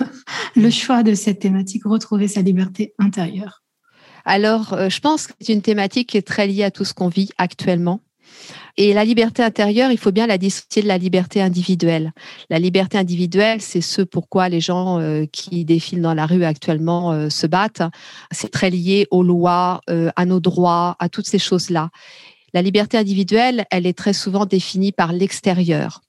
le 0.56 0.70
choix 0.70 1.02
de 1.02 1.14
cette 1.14 1.40
thématique, 1.40 1.84
retrouver 1.84 2.28
sa 2.28 2.40
liberté 2.40 2.94
intérieure? 2.98 3.62
Alors, 4.24 4.72
euh, 4.72 4.88
je 4.88 5.00
pense 5.00 5.26
que 5.26 5.34
c'est 5.38 5.52
une 5.52 5.60
thématique 5.60 6.08
qui 6.08 6.16
est 6.16 6.26
très 6.26 6.46
liée 6.46 6.64
à 6.64 6.70
tout 6.70 6.86
ce 6.86 6.94
qu'on 6.94 7.08
vit 7.08 7.28
actuellement. 7.36 8.00
Et 8.78 8.94
la 8.94 9.04
liberté 9.04 9.42
intérieure, 9.42 9.90
il 9.90 9.98
faut 9.98 10.12
bien 10.12 10.26
la 10.26 10.38
dissocier 10.38 10.82
de 10.82 10.88
la 10.88 10.96
liberté 10.96 11.42
individuelle. 11.42 12.12
La 12.48 12.58
liberté 12.58 12.96
individuelle, 12.96 13.60
c'est 13.60 13.82
ce 13.82 14.00
pourquoi 14.00 14.48
les 14.48 14.60
gens 14.60 14.98
euh, 14.98 15.26
qui 15.30 15.66
défilent 15.66 16.02
dans 16.02 16.14
la 16.14 16.26
rue 16.26 16.44
actuellement 16.44 17.12
euh, 17.12 17.28
se 17.28 17.46
battent. 17.46 17.82
C'est 18.30 18.50
très 18.50 18.70
lié 18.70 19.06
aux 19.10 19.22
lois, 19.22 19.82
à 19.86 20.24
nos 20.24 20.40
droits, 20.40 20.96
à 20.98 21.08
toutes 21.10 21.26
ces 21.26 21.38
choses-là. 21.38 21.90
La 22.56 22.62
liberté 22.62 22.96
individuelle, 22.96 23.66
elle 23.70 23.86
est 23.86 23.92
très 23.92 24.14
souvent 24.14 24.46
définie 24.46 24.90
par 24.90 25.12
l'extérieur. 25.12 26.00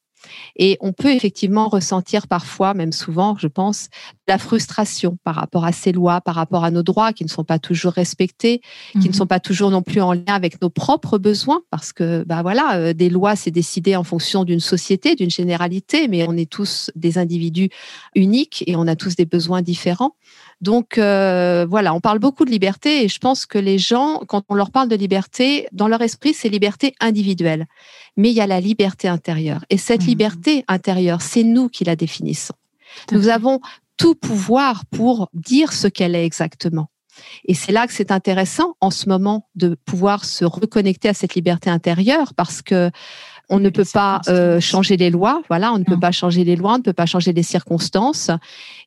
Et 0.55 0.77
on 0.79 0.93
peut 0.93 1.11
effectivement 1.11 1.67
ressentir 1.67 2.25
parfois, 2.25 2.73
même 2.73 2.93
souvent, 2.93 3.35
je 3.37 3.47
pense, 3.47 3.89
la 4.27 4.37
frustration 4.37 5.17
par 5.23 5.35
rapport 5.35 5.65
à 5.65 5.71
ces 5.71 5.91
lois, 5.91 6.21
par 6.21 6.35
rapport 6.35 6.63
à 6.63 6.71
nos 6.71 6.83
droits 6.83 7.13
qui 7.13 7.23
ne 7.23 7.29
sont 7.29 7.43
pas 7.43 7.59
toujours 7.59 7.93
respectés, 7.93 8.61
qui 8.91 8.99
ne 8.99 9.07
mhm. 9.07 9.13
sont 9.13 9.27
pas 9.27 9.39
toujours 9.39 9.71
non 9.71 9.81
plus 9.81 10.01
en 10.01 10.13
lien 10.13 10.23
avec 10.27 10.61
nos 10.61 10.69
propres 10.69 11.17
besoins, 11.17 11.61
parce 11.71 11.93
que, 11.93 12.23
bah 12.25 12.41
voilà, 12.41 12.77
euh, 12.77 12.93
des 12.93 13.09
lois, 13.09 13.35
c'est 13.35 13.51
décidé 13.51 13.95
en 13.95 14.03
fonction 14.03 14.43
d'une 14.43 14.59
société, 14.59 15.15
d'une 15.15 15.29
généralité, 15.29 16.07
mais 16.07 16.27
on 16.27 16.35
est 16.35 16.49
tous 16.49 16.91
des 16.95 17.17
individus 17.17 17.69
uniques 18.15 18.63
et 18.67 18.75
on 18.75 18.87
a 18.87 18.95
tous 18.95 19.15
des 19.15 19.25
besoins 19.25 19.61
différents. 19.61 20.15
Donc 20.59 20.97
euh, 20.97 21.65
voilà, 21.69 21.93
on 21.93 22.01
parle 22.01 22.19
beaucoup 22.19 22.43
de 22.43 22.49
liberté 22.49 23.03
et 23.03 23.07
je 23.07 23.19
pense 23.19 23.45
que 23.45 23.59
les 23.59 23.77
gens, 23.77 24.21
quand 24.27 24.43
on 24.49 24.55
leur 24.55 24.71
parle 24.71 24.89
de 24.89 24.95
liberté, 24.95 25.67
dans 25.71 25.87
leur 25.87 26.01
esprit, 26.01 26.33
c'est 26.33 26.49
liberté 26.49 26.95
individuelle. 26.99 27.67
Mais 28.17 28.31
il 28.31 28.35
y 28.35 28.41
a 28.41 28.47
la 28.47 28.59
liberté 28.59 29.07
intérieure. 29.07 29.63
Et 29.69 29.77
cette 29.77 30.03
mmh. 30.03 30.07
liberté 30.07 30.65
intérieure, 30.67 31.21
c'est 31.21 31.43
nous 31.43 31.69
qui 31.69 31.83
la 31.83 31.95
définissons. 31.95 32.55
Nous 33.11 33.27
avons 33.27 33.59
tout 33.97 34.15
pouvoir 34.15 34.85
pour 34.85 35.29
dire 35.33 35.73
ce 35.73 35.87
qu'elle 35.87 36.15
est 36.15 36.25
exactement. 36.25 36.89
Et 37.45 37.53
c'est 37.53 37.71
là 37.71 37.87
que 37.87 37.93
c'est 37.93 38.11
intéressant 38.11 38.75
en 38.79 38.91
ce 38.91 39.09
moment 39.09 39.49
de 39.55 39.75
pouvoir 39.85 40.23
se 40.23 40.45
reconnecter 40.45 41.09
à 41.09 41.13
cette 41.13 41.35
liberté 41.35 41.69
intérieure 41.69 42.33
parce 42.35 42.61
que 42.61 42.91
on 43.49 43.59
ne 43.59 43.69
peut 43.69 43.85
pas 43.91 44.21
euh, 44.27 44.59
changer 44.59 44.97
les 44.97 45.09
lois, 45.09 45.41
voilà, 45.47 45.71
on 45.71 45.77
ne 45.77 45.85
peut 45.85 45.99
pas 45.99 46.11
changer 46.11 46.43
les 46.43 46.57
lois, 46.57 46.73
on 46.73 46.77
ne 46.79 46.83
peut 46.83 46.93
pas 46.93 47.05
changer 47.05 47.31
les 47.31 47.43
circonstances. 47.43 48.29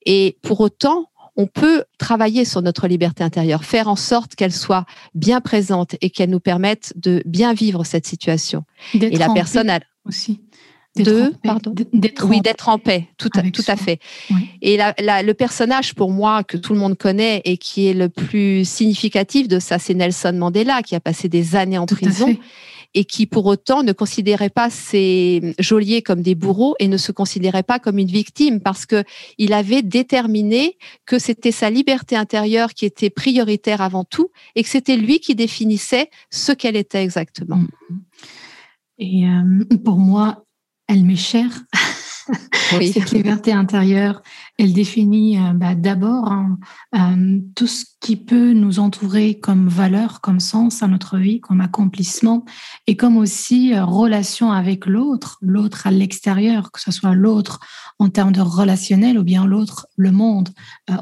Et 0.05 0.37
pour 0.43 0.61
autant, 0.61 1.07
on 1.37 1.47
peut 1.47 1.85
travailler 1.97 2.45
sur 2.45 2.61
notre 2.61 2.87
liberté 2.87 3.25
intérieure, 3.25 3.65
faire 3.65 3.89
en 3.89 3.97
sorte 3.97 4.35
qu'elle 4.35 4.53
soit 4.53 4.85
bien 5.15 5.41
présente 5.41 5.97
et 6.03 6.11
qu'elle 6.11 6.29
nous 6.29 6.41
permette 6.41 6.93
de 6.97 7.23
bien 7.25 7.55
vivre 7.55 7.85
cette 7.85 8.07
situation. 8.07 8.65
Et 8.93 9.17
la 9.17 9.31
personne 9.31 9.71
a 9.71 9.81
aussi 10.05 10.41
de 11.03 11.35
pardon 11.43 11.75
d'être 11.93 12.27
oui 12.27 12.41
d'être 12.41 12.69
en 12.69 12.79
paix 12.79 13.09
tout 13.19 13.31
à, 13.37 13.43
tout 13.43 13.65
à 13.67 13.77
fait. 13.77 13.99
Et 14.63 14.79
le 14.79 15.33
personnage 15.33 15.95
pour 15.95 16.11
moi 16.11 16.45
que 16.45 16.57
tout 16.57 16.73
le 16.73 16.81
monde 16.81 16.97
connaît 16.97 17.43
et 17.45 17.57
qui 17.57 17.89
est 17.89 17.95
le 17.95 18.09
plus 18.09 18.69
significatif 18.69 19.49
de 19.49 19.59
ça 19.59 19.79
c'est 19.79 19.95
Nelson 19.95 20.35
Mandela 20.35 20.83
qui 20.83 20.95
a 20.95 21.01
passé 21.01 21.29
des 21.29 21.57
années 21.57 21.79
en 21.79 21.87
prison 21.87 22.37
et 22.95 23.05
qui 23.05 23.27
pour 23.27 23.47
autant 23.47 23.83
ne 23.83 23.93
considérait 23.93 24.51
pas 24.51 24.69
ses 24.69 25.55
geôliers 25.59 26.03
comme 26.03 26.23
des 26.23 26.35
bourreaux 26.35 26.75
et 26.79 26.89
ne 26.89 26.97
se 26.97 27.13
considérait 27.13 27.63
pas 27.63 27.79
comme 27.79 27.99
une 27.99 28.09
victime 28.09 28.61
parce 28.61 28.87
que 28.87 29.05
il 29.39 29.53
avait 29.53 29.83
déterminé 29.83 30.77
que 31.07 31.19
c'était 31.19 31.53
sa 31.53 31.71
liberté 31.71 32.17
intérieure 32.17 32.75
qui 32.75 32.87
était 32.87 33.11
prioritaire 33.11 33.81
avant 33.81 34.05
tout 34.05 34.31
et 34.57 34.63
que 34.63 34.69
c'était 34.69 34.97
lui 34.97 35.21
qui 35.21 35.35
définissait 35.35 36.11
ce 36.31 36.53
qu'elle 36.53 36.77
était 36.77 37.03
exactement. 37.03 37.59
Mm-hmm. 37.59 37.99
Et 38.99 39.27
euh, 39.27 39.79
pour 39.79 39.97
moi, 39.97 40.45
elle 40.91 41.05
m'est 41.05 41.17
chère. 41.17 41.51
Cette 42.71 43.13
liberté 43.13 43.53
intérieure, 43.53 44.23
elle 44.61 44.75
définit 44.75 45.39
euh, 45.39 45.55
bah, 45.55 45.75
d'abord 45.75 46.31
hein, 46.31 46.59
euh, 46.95 47.41
tout 47.55 47.67
ce 47.67 47.87
qui 47.99 48.17
peut 48.17 48.53
nous 48.53 48.79
entourer 48.79 49.41
comme 49.41 49.69
valeur, 49.69 50.21
comme 50.21 50.39
sens 50.39 50.83
à 50.83 50.87
notre 50.87 51.17
vie, 51.17 51.41
comme 51.41 51.63
accomplissement, 51.63 52.45
et 52.87 52.95
comme 52.95 53.17
aussi 53.17 53.73
euh, 53.73 53.87
relation 53.87 54.53
avec 54.53 54.85
l'autre, 54.85 55.39
l'autre 55.41 55.87
à 55.87 55.91
l'extérieur, 55.91 56.73
que 56.73 56.81
ce 56.81 56.91
soit 56.91 57.15
l'autre 57.15 57.61
en 57.99 58.11
termes 58.11 58.33
de 58.33 58.43
relationnel 58.43 59.19
ou 59.19 59.25
bien 59.25 59.47
l'autre, 59.47 59.87
le 59.97 60.13
monde 60.13 60.51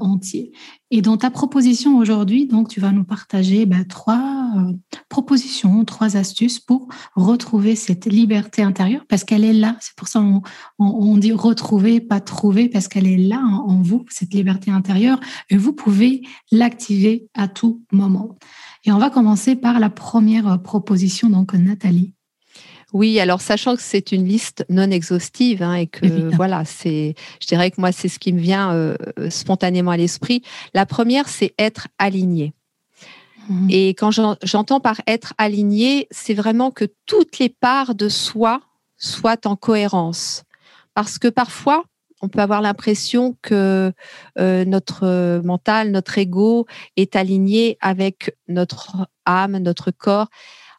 entier. 0.00 0.52
Et 0.90 1.02
dans 1.02 1.16
ta 1.16 1.30
proposition 1.30 1.98
aujourd'hui, 1.98 2.46
donc 2.46 2.68
tu 2.68 2.80
vas 2.80 2.92
nous 2.92 3.04
partager 3.04 3.66
bah, 3.66 3.84
trois 3.88 4.52
propositions, 5.08 5.84
trois 5.84 6.16
astuces 6.16 6.58
pour 6.58 6.88
retrouver 7.14 7.76
cette 7.76 8.06
liberté 8.06 8.62
intérieure, 8.62 9.04
parce 9.08 9.22
qu'elle 9.22 9.44
est 9.44 9.52
là. 9.52 9.76
C'est 9.80 9.94
pour 9.96 10.08
ça 10.08 10.20
qu'on 10.20 10.42
on 10.78 11.16
dit 11.18 11.32
retrouver, 11.32 12.00
pas 12.00 12.20
trouver, 12.20 12.68
parce 12.68 12.88
qu'elle 12.88 13.06
est 13.06 13.18
là 13.18 13.47
en 13.48 13.82
vous, 13.82 14.04
cette 14.08 14.34
liberté 14.34 14.70
intérieure, 14.70 15.20
et 15.50 15.56
vous 15.56 15.72
pouvez 15.72 16.22
l'activer 16.50 17.28
à 17.34 17.48
tout 17.48 17.82
moment. 17.92 18.36
Et 18.84 18.92
on 18.92 18.98
va 18.98 19.10
commencer 19.10 19.56
par 19.56 19.80
la 19.80 19.90
première 19.90 20.62
proposition, 20.62 21.28
donc 21.28 21.54
Nathalie. 21.54 22.14
Oui, 22.94 23.20
alors 23.20 23.42
sachant 23.42 23.76
que 23.76 23.82
c'est 23.82 24.12
une 24.12 24.26
liste 24.26 24.64
non 24.70 24.90
exhaustive 24.90 25.62
hein, 25.62 25.74
et 25.74 25.86
que 25.86 26.34
voilà, 26.34 26.64
c'est, 26.64 27.14
je 27.40 27.46
dirais 27.46 27.70
que 27.70 27.80
moi 27.80 27.92
c'est 27.92 28.08
ce 28.08 28.18
qui 28.18 28.32
me 28.32 28.40
vient 28.40 28.72
euh, 28.72 28.96
spontanément 29.28 29.90
à 29.90 29.98
l'esprit. 29.98 30.42
La 30.72 30.86
première, 30.86 31.28
c'est 31.28 31.52
être 31.58 31.88
aligné. 31.98 32.54
Mmh. 33.48 33.66
Et 33.70 33.88
quand 33.90 34.10
j'entends 34.42 34.80
par 34.80 35.02
être 35.06 35.34
aligné, 35.36 36.06
c'est 36.10 36.34
vraiment 36.34 36.70
que 36.70 36.86
toutes 37.04 37.38
les 37.38 37.50
parts 37.50 37.94
de 37.94 38.08
soi 38.08 38.62
soient 38.96 39.46
en 39.46 39.56
cohérence. 39.56 40.44
Parce 40.94 41.18
que 41.18 41.28
parfois, 41.28 41.84
on 42.20 42.28
peut 42.28 42.40
avoir 42.40 42.62
l'impression 42.62 43.36
que 43.42 43.92
euh, 44.38 44.64
notre 44.64 45.40
mental, 45.44 45.90
notre 45.90 46.18
ego 46.18 46.66
est 46.96 47.16
aligné 47.16 47.78
avec 47.80 48.36
notre 48.48 49.08
âme, 49.24 49.58
notre 49.58 49.90
corps. 49.90 50.28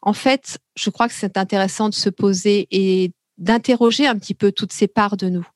En 0.02 0.12
fait, 0.12 0.58
je 0.76 0.90
crois 0.90 1.08
que 1.08 1.14
c'est 1.14 1.36
intéressant 1.36 1.88
de 1.88 1.94
se 1.94 2.08
poser 2.10 2.68
et 2.70 3.12
d'interroger 3.38 4.06
un 4.06 4.16
petit 4.16 4.34
peu 4.34 4.52
toutes 4.52 4.72
ces 4.72 4.86
parts 4.86 5.16
de 5.16 5.28
nous. 5.28 5.46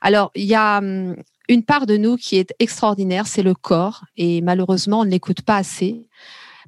Alors, 0.00 0.30
il 0.34 0.44
y 0.44 0.54
a 0.54 0.78
hum, 0.78 1.16
une 1.48 1.64
part 1.64 1.86
de 1.86 1.96
nous 1.96 2.16
qui 2.16 2.36
est 2.36 2.54
extraordinaire, 2.58 3.26
c'est 3.26 3.42
le 3.42 3.54
corps, 3.54 4.04
et 4.16 4.40
malheureusement, 4.40 5.00
on 5.00 5.04
ne 5.04 5.10
l'écoute 5.10 5.42
pas 5.42 5.56
assez. 5.56 6.06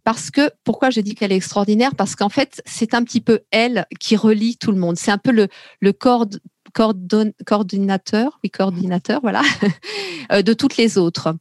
Parce 0.05 0.31
que, 0.31 0.51
pourquoi 0.65 0.91
je 0.91 1.01
dis 1.01 1.15
qu'elle 1.15 1.33
est 1.33 1.37
extraordinaire? 1.37 1.95
Parce 1.95 2.15
qu'en 2.15 2.29
fait, 2.29 2.61
c'est 2.67 2.93
un 2.93 3.03
petit 3.05 3.23
peu 3.23 3.41
elle 3.51 3.87
qui 3.99 4.17
relie 4.17 4.59
tout 4.59 4.71
le 4.71 4.79
monde. 4.79 4.97
C'est 4.99 5.11
un 5.11 5.19
peu 5.19 5.31
le, 5.31 5.49
le 5.81 5.93
corps 5.95 6.27
coordinateur, 6.75 8.39
oui, 8.43 8.51
coordinateur, 8.51 9.21
voilà, 9.23 9.43
euh, 10.33 10.43
de 10.43 10.53
toutes 10.53 10.77
les 10.77 10.99
autres. 10.99 11.35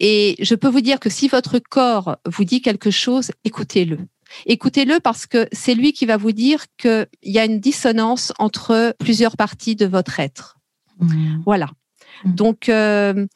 Et 0.00 0.36
je 0.40 0.54
peux 0.54 0.68
vous 0.68 0.80
dire 0.80 0.98
que 0.98 1.10
si 1.10 1.28
votre 1.28 1.58
corps 1.58 2.16
vous 2.26 2.44
dit 2.44 2.60
quelque 2.62 2.90
chose, 2.90 3.30
écoutez-le. 3.44 3.98
Écoutez-le 4.46 5.00
parce 5.00 5.26
que 5.26 5.48
c'est 5.52 5.74
lui 5.74 5.92
qui 5.92 6.06
va 6.06 6.16
vous 6.16 6.32
dire 6.32 6.64
qu'il 6.76 7.08
y 7.22 7.38
a 7.38 7.44
une 7.44 7.60
dissonance 7.60 8.32
entre 8.38 8.94
plusieurs 8.98 9.36
parties 9.36 9.76
de 9.76 9.86
votre 9.86 10.20
être. 10.20 10.58
Mmh. 10.98 11.42
Voilà. 11.44 11.68
Mmh. 12.24 12.34
Donc, 12.34 12.68
euh, 12.68 13.26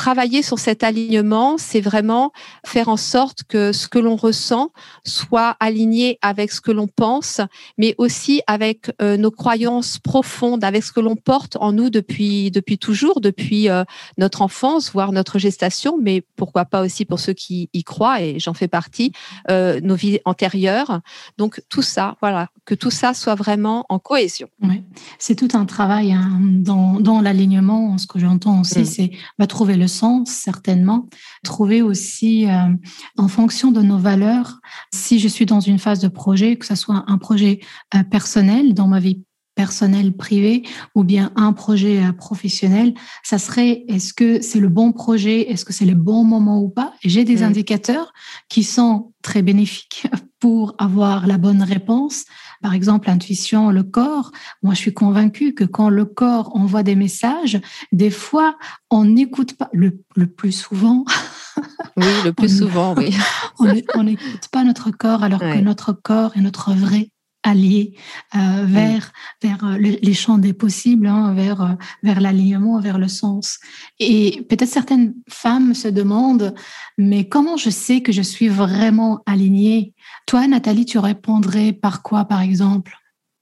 travailler 0.00 0.42
sur 0.42 0.58
cet 0.58 0.82
alignement, 0.82 1.58
c'est 1.58 1.82
vraiment 1.82 2.32
faire 2.64 2.88
en 2.88 2.96
sorte 2.96 3.42
que 3.44 3.70
ce 3.70 3.86
que 3.86 3.98
l'on 3.98 4.16
ressent 4.16 4.70
soit 5.04 5.58
aligné 5.60 6.18
avec 6.22 6.52
ce 6.52 6.62
que 6.62 6.70
l'on 6.70 6.86
pense, 6.86 7.42
mais 7.76 7.94
aussi 7.98 8.40
avec 8.46 8.90
euh, 9.02 9.18
nos 9.18 9.30
croyances 9.30 9.98
profondes, 9.98 10.64
avec 10.64 10.84
ce 10.84 10.92
que 10.92 11.00
l'on 11.00 11.16
porte 11.16 11.58
en 11.60 11.72
nous 11.72 11.90
depuis 11.90 12.50
depuis 12.50 12.78
toujours, 12.78 13.20
depuis 13.20 13.68
euh, 13.68 13.84
notre 14.16 14.40
enfance, 14.40 14.90
voire 14.90 15.12
notre 15.12 15.38
gestation, 15.38 15.98
mais 16.00 16.24
pourquoi 16.34 16.64
pas 16.64 16.80
aussi 16.80 17.04
pour 17.04 17.20
ceux 17.20 17.34
qui 17.34 17.68
y 17.74 17.84
croient 17.84 18.22
et 18.22 18.38
j'en 18.38 18.54
fais 18.54 18.68
partie, 18.68 19.12
euh, 19.50 19.80
nos 19.82 19.96
vies 19.96 20.20
antérieures. 20.24 21.00
Donc 21.36 21.60
tout 21.68 21.82
ça, 21.82 22.16
voilà, 22.22 22.48
que 22.64 22.74
tout 22.74 22.90
ça 22.90 23.12
soit 23.12 23.34
vraiment 23.34 23.84
en 23.90 23.98
cohésion. 23.98 24.48
Oui. 24.62 24.82
C'est 25.18 25.36
tout 25.36 25.50
un 25.52 25.66
travail 25.66 26.12
hein, 26.12 26.38
dans, 26.40 27.00
dans 27.00 27.20
l'alignement. 27.20 27.98
Ce 27.98 28.06
que 28.06 28.18
j'entends 28.18 28.62
aussi, 28.62 28.80
mm. 28.80 28.84
c'est 28.86 29.10
bah, 29.38 29.46
trouver 29.46 29.76
le 29.76 29.89
sens, 29.90 30.30
certainement. 30.30 31.08
Trouver 31.44 31.82
aussi, 31.82 32.46
euh, 32.46 32.68
en 33.18 33.28
fonction 33.28 33.70
de 33.70 33.82
nos 33.82 33.98
valeurs, 33.98 34.60
si 34.92 35.18
je 35.18 35.28
suis 35.28 35.46
dans 35.46 35.60
une 35.60 35.78
phase 35.78 36.00
de 36.00 36.08
projet, 36.08 36.56
que 36.56 36.66
ce 36.66 36.74
soit 36.74 37.04
un 37.06 37.18
projet 37.18 37.60
euh, 37.94 38.02
personnel 38.02 38.72
dans 38.72 38.88
ma 38.88 39.00
vie 39.00 39.22
personnelle 39.54 40.16
privée 40.16 40.62
ou 40.94 41.04
bien 41.04 41.32
un 41.36 41.52
projet 41.52 42.02
euh, 42.02 42.12
professionnel, 42.12 42.94
ça 43.22 43.38
serait 43.38 43.84
est-ce 43.88 44.14
que 44.14 44.40
c'est 44.40 44.60
le 44.60 44.68
bon 44.68 44.92
projet, 44.92 45.50
est-ce 45.50 45.66
que 45.66 45.74
c'est 45.74 45.84
le 45.84 45.94
bon 45.94 46.24
moment 46.24 46.62
ou 46.62 46.70
pas? 46.70 46.94
J'ai 47.04 47.24
des 47.24 47.42
mm. 47.42 47.50
indicateurs 47.50 48.12
qui 48.48 48.62
sont 48.62 49.12
très 49.22 49.42
bénéfiques 49.42 50.06
pour 50.40 50.74
avoir 50.78 51.26
la 51.26 51.36
bonne 51.36 51.62
réponse. 51.62 52.24
Par 52.62 52.74
exemple, 52.74 53.08
l'intuition, 53.08 53.70
le 53.70 53.82
corps. 53.82 54.32
Moi, 54.62 54.74
je 54.74 54.78
suis 54.78 54.94
convaincue 54.94 55.54
que 55.54 55.64
quand 55.64 55.88
le 55.88 56.04
corps 56.04 56.54
envoie 56.54 56.82
des 56.82 56.94
messages, 56.94 57.60
des 57.92 58.10
fois, 58.10 58.56
on 58.90 59.04
n'écoute 59.04 59.54
pas, 59.54 59.70
le, 59.72 60.02
plus 60.26 60.52
souvent. 60.52 61.04
Oui, 61.96 62.04
le 62.24 62.32
plus 62.34 62.58
souvent, 62.58 62.94
oui. 62.96 63.14
on 63.94 64.02
n'écoute 64.02 64.48
pas 64.52 64.64
notre 64.64 64.90
corps 64.90 65.22
alors 65.22 65.40
que 65.40 65.60
notre 65.60 65.92
corps 65.92 66.36
est 66.36 66.42
notre 66.42 66.72
vrai 66.72 67.10
allié 67.42 67.94
euh, 68.34 68.64
vers 68.64 69.12
vers 69.42 69.64
euh, 69.64 69.76
les 69.78 70.14
champs 70.14 70.38
des 70.38 70.52
possibles, 70.52 71.06
hein, 71.06 71.32
vers 71.34 71.62
euh, 71.62 71.68
vers 72.02 72.20
l'alignement, 72.20 72.80
vers 72.80 72.98
le 72.98 73.08
sens. 73.08 73.58
Et 73.98 74.42
peut-être 74.48 74.68
certaines 74.68 75.14
femmes 75.28 75.74
se 75.74 75.88
demandent, 75.88 76.54
mais 76.98 77.28
comment 77.28 77.56
je 77.56 77.70
sais 77.70 78.02
que 78.02 78.12
je 78.12 78.22
suis 78.22 78.48
vraiment 78.48 79.22
alignée? 79.26 79.94
Toi, 80.26 80.46
Nathalie, 80.46 80.84
tu 80.84 80.98
répondrais 80.98 81.72
par 81.72 82.02
quoi, 82.02 82.24
par 82.24 82.42
exemple? 82.42 82.96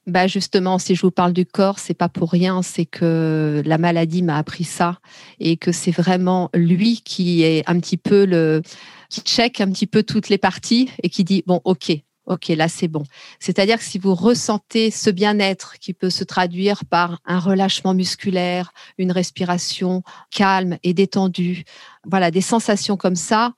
Bah 0.07 0.27
justement, 0.27 0.79
si 0.79 0.95
je 0.95 1.03
vous 1.03 1.11
parle 1.11 1.35
du 1.35 1.45
corps, 1.45 1.79
c'est 1.79 1.93
pas 1.93 2.09
pour 2.09 2.31
rien, 2.31 2.63
c'est 2.63 2.87
que 2.87 3.63
la 3.67 3.77
maladie 3.77 4.23
m'a 4.23 4.39
appris 4.39 4.65
ça 4.65 5.01
et 5.39 5.59
que 5.59 5.71
c'est 5.71 5.91
vraiment 5.91 6.49
lui 6.55 7.03
qui 7.03 7.43
est 7.43 7.63
un 7.69 7.79
petit 7.79 7.99
peu 7.99 8.25
le 8.25 8.63
qui 9.11 9.21
check 9.21 9.61
un 9.61 9.71
petit 9.71 9.87
peu 9.87 10.03
toutes 10.03 10.31
les 10.31 10.39
parties 10.39 10.91
et 11.03 11.11
qui 11.11 11.25
dit 11.25 11.43
bon 11.47 11.61
ok 11.65 11.93
Ok, 12.29 12.49
là 12.49 12.69
c'est 12.69 12.89
bon. 12.89 13.05
C'est-à-dire 13.41 13.79
que 13.79 13.85
si 13.85 13.99
vous 13.99 14.15
ressentez 14.15 14.91
ce 14.91 15.09
bien-être 15.09 15.79
qui 15.79 15.95
peut 15.95 16.11
se 16.11 16.25
traduire 16.25 16.85
par 16.85 17.21
un 17.25 17.39
relâchement 17.39 17.95
musculaire, 17.95 18.73
une 18.99 19.13
respiration 19.13 20.03
calme 20.31 20.77
et 20.83 20.93
détendue, 20.93 21.65
voilà, 22.05 22.31
des 22.31 22.43
sensations 22.43 22.99
comme 22.99 23.17
ça, 23.17 23.55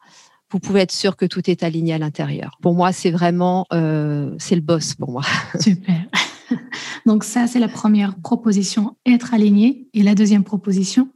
vous 0.51 0.61
pouvez 0.61 0.81
être 0.81 0.93
sûr 0.93 1.17
que 1.17 1.27
tout 1.27 1.51
est 1.51 1.65
aligné 1.65 1.95
à 1.95 1.99
l'intérieur. 1.99 2.59
Pour 2.63 2.75
moi, 2.75 2.93
c'est 2.93 3.11
vraiment, 3.11 3.67
euh, 3.73 4.35
c'est 4.39 4.55
le 4.55 4.61
boss 4.61 4.95
pour 4.95 5.11
moi. 5.11 5.23
Super. 5.61 6.07
Donc 7.07 7.25
ça, 7.25 7.47
c'est 7.49 7.61
la 7.61 7.69
première 7.69 8.17
proposition, 8.17 8.97
être 9.05 9.35
aligné. 9.35 9.89
Et 9.95 10.03
la 10.03 10.15
deuxième 10.15 10.45
proposition 10.45 11.09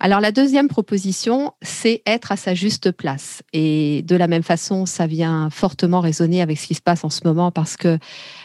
alors 0.00 0.20
la 0.20 0.30
deuxième 0.30 0.68
proposition, 0.68 1.52
c'est 1.60 2.02
être 2.06 2.30
à 2.30 2.36
sa 2.36 2.54
juste 2.54 2.92
place. 2.92 3.42
Et 3.52 4.02
de 4.02 4.14
la 4.14 4.28
même 4.28 4.44
façon, 4.44 4.86
ça 4.86 5.06
vient 5.06 5.50
fortement 5.50 6.00
résonner 6.00 6.40
avec 6.40 6.58
ce 6.58 6.68
qui 6.68 6.74
se 6.74 6.80
passe 6.80 7.02
en 7.02 7.10
ce 7.10 7.20
moment 7.24 7.50
parce 7.50 7.76
que 7.76 7.98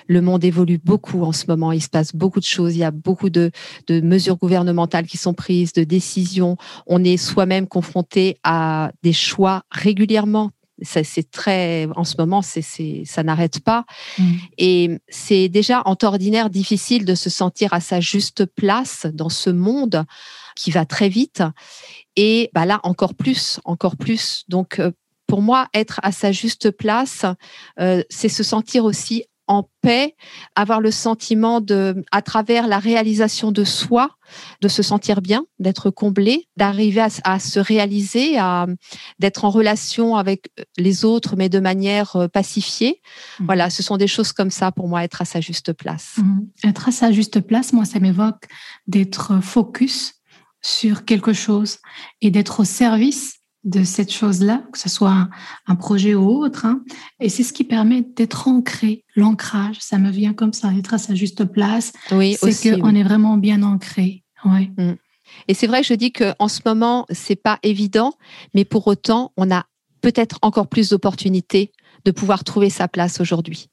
le 0.07 0.22
monde 0.22 0.43
évolue 0.43 0.79
beaucoup 0.83 1.24
en 1.24 1.31
ce 1.31 1.45
moment. 1.48 1.72
Il 1.72 1.81
se 1.81 1.89
passe 1.89 2.15
beaucoup 2.15 2.39
de 2.39 2.45
choses. 2.45 2.75
Il 2.75 2.79
y 2.79 2.83
a 2.83 2.91
beaucoup 2.91 3.29
de, 3.29 3.51
mesures 3.89 4.38
gouvernementales 4.38 5.05
qui 5.05 5.17
sont 5.17 5.36
prises, 5.36 5.74
de 5.74 5.83
décisions. 5.83 6.57
On 6.88 7.03
est 7.03 7.17
soi-même 7.17 7.67
confronté 7.67 8.38
à 8.43 8.91
des 9.03 9.13
choix 9.13 9.63
régulièrement 9.69 10.51
c'est 10.81 11.29
très 11.29 11.88
en 11.95 12.03
ce 12.03 12.15
moment 12.17 12.41
c'est 12.41 12.63
ça 13.05 13.24
n'arrête 13.24 13.60
pas 13.60 13.86
mmh. 14.17 14.24
et 14.57 14.89
c'est 15.07 15.48
déjà 15.48 15.83
en 15.86 15.95
temps 15.95 16.07
ordinaire 16.07 16.50
difficile 16.50 17.05
de 17.05 17.13
se 17.15 17.29
sentir 17.29 17.74
à 17.74 17.79
sa 17.79 18.00
juste 18.00 18.45
place 18.45 19.05
dans 19.13 19.29
ce 19.29 19.51
monde 19.51 20.03
qui 20.55 20.72
va 20.72 20.86
très 20.86 21.10
vite. 21.10 21.43
Et 22.15 22.50
bah 22.53 22.65
là, 22.65 22.79
encore 22.83 23.15
plus, 23.15 23.60
encore 23.65 23.98
plus. 23.98 24.43
Donc, 24.48 24.79
euh, 24.79 24.91
pour 25.27 25.41
moi, 25.41 25.67
être 25.74 26.00
à 26.03 26.12
sa 26.12 26.31
juste 26.31 26.72
place, 26.72 27.25
euh, 27.79 28.03
c'est 28.10 28.29
se 28.29 28.43
sentir 28.43 28.86
aussi 28.86 29.24
en 29.48 29.69
paix, 29.81 30.15
avoir 30.55 30.79
le 30.79 30.91
sentiment 30.91 31.60
de, 31.60 32.03
à 32.12 32.22
travers 32.22 32.67
la 32.67 32.79
réalisation 32.79 33.51
de 33.51 33.63
soi, 33.63 34.12
de 34.62 34.67
se 34.67 34.81
sentir 34.81 35.22
bien, 35.22 35.45
d'être 35.60 35.89
comblé, 35.89 36.48
d'arriver 36.55 37.05
à, 37.24 37.39
se 37.39 37.60
réaliser, 37.60 38.38
à 38.38 38.67
d'être 39.19 39.43
en 39.43 39.50
relation 39.50 40.15
avec 40.15 40.50
les 40.77 41.03
autres, 41.03 41.36
mais 41.36 41.50
de 41.50 41.60
manière 41.60 42.15
euh, 42.15 42.27
pacifiée. 42.27 43.01
Mmh. 43.39 43.45
Voilà, 43.45 43.69
ce 43.69 43.83
sont 43.83 43.98
des 43.98 44.07
choses 44.07 44.31
comme 44.31 44.51
ça 44.51 44.72
pour 44.72 44.88
moi, 44.88 45.03
être 45.03 45.22
à 45.22 45.25
sa 45.25 45.41
juste 45.41 45.74
place. 45.74 46.15
Mmh. 46.17 46.39
Être 46.63 46.88
à 46.88 46.91
sa 46.91 47.12
juste 47.12 47.41
place, 47.41 47.74
moi, 47.74 47.86
ça 47.86 48.00
m'évoque 48.00 48.45
d'être 48.88 49.41
focus 49.41 50.13
sur 50.63 51.05
quelque 51.05 51.34
chose 51.34 51.77
et 52.22 52.32
d'être 52.32 52.62
au 52.62 52.63
service 52.63 53.36
de 53.63 53.84
cette 53.84 54.12
chose-là, 54.12 54.63
que 54.72 54.79
ce 54.79 54.89
soit 54.89 55.29
un, 55.67 55.75
projet 55.75 56.15
ou 56.15 56.43
autre. 56.43 56.65
Hein. 56.65 56.84
Et 57.20 57.29
c'est 57.29 57.43
ce 57.43 57.53
qui 57.53 57.63
permet 57.63 58.01
d'être 58.01 58.48
ancré. 58.48 59.05
L'ancrage, 59.15 59.77
ça 59.79 59.98
me 59.98 60.10
vient 60.10 60.34
comme 60.34 60.53
ça, 60.53 60.74
être 60.74 60.93
à 60.93 60.98
sa 60.98 61.15
juste 61.15 61.46
place. 61.46 61.93
Oui, 62.12 62.38
c'est 62.41 62.79
qu'on 62.79 62.96
est 62.96 63.03
vraiment 63.03 63.38
bien 63.38 63.63
ancré. 63.63 64.24
Ouais. 64.43 64.72
Mm. 64.77 64.96
Et 65.48 65.53
c'est 65.53 65.67
vrai 65.67 65.82
que 65.82 65.88
je 65.88 65.93
dis 65.93 66.12
qu'en 66.12 66.48
ce 66.48 66.60
moment, 66.65 67.05
c'est 67.10 67.38
pas 67.38 67.60
évident, 67.63 68.13
mais 68.53 68.65
pour 68.65 68.88
autant, 68.88 69.32
on 69.38 69.50
a 69.50 69.65
peut-être 70.01 70.38
encore 70.41 70.67
plus 70.67 70.89
d'opportunités 70.89 71.72
de 72.03 72.12
pouvoir 72.12 72.43
trouver 72.43 72.70
sa 72.70 72.89
place 72.89 73.22
aujourd'hui 73.22 73.70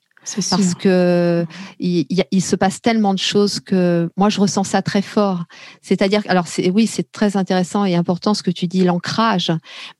parce 0.50 0.74
que 0.74 1.46
il, 1.78 2.06
il, 2.30 2.42
se 2.42 2.54
passe 2.56 2.82
tellement 2.82 3.14
de 3.14 3.18
choses 3.18 3.58
que 3.58 4.10
moi 4.16 4.28
je 4.28 4.40
ressens 4.40 4.64
ça 4.64 4.82
très 4.82 5.02
fort. 5.02 5.44
C'est-à-dire, 5.80 6.22
alors 6.28 6.46
c'est 6.46 6.70
oui, 6.70 6.86
c'est 6.86 7.10
très 7.10 7.36
intéressant 7.36 7.84
et 7.84 7.94
important 7.94 8.34
ce 8.34 8.42
que 8.42 8.50
tu 8.50 8.66
dis, 8.66 8.84
l'ancrage. 8.84 9.50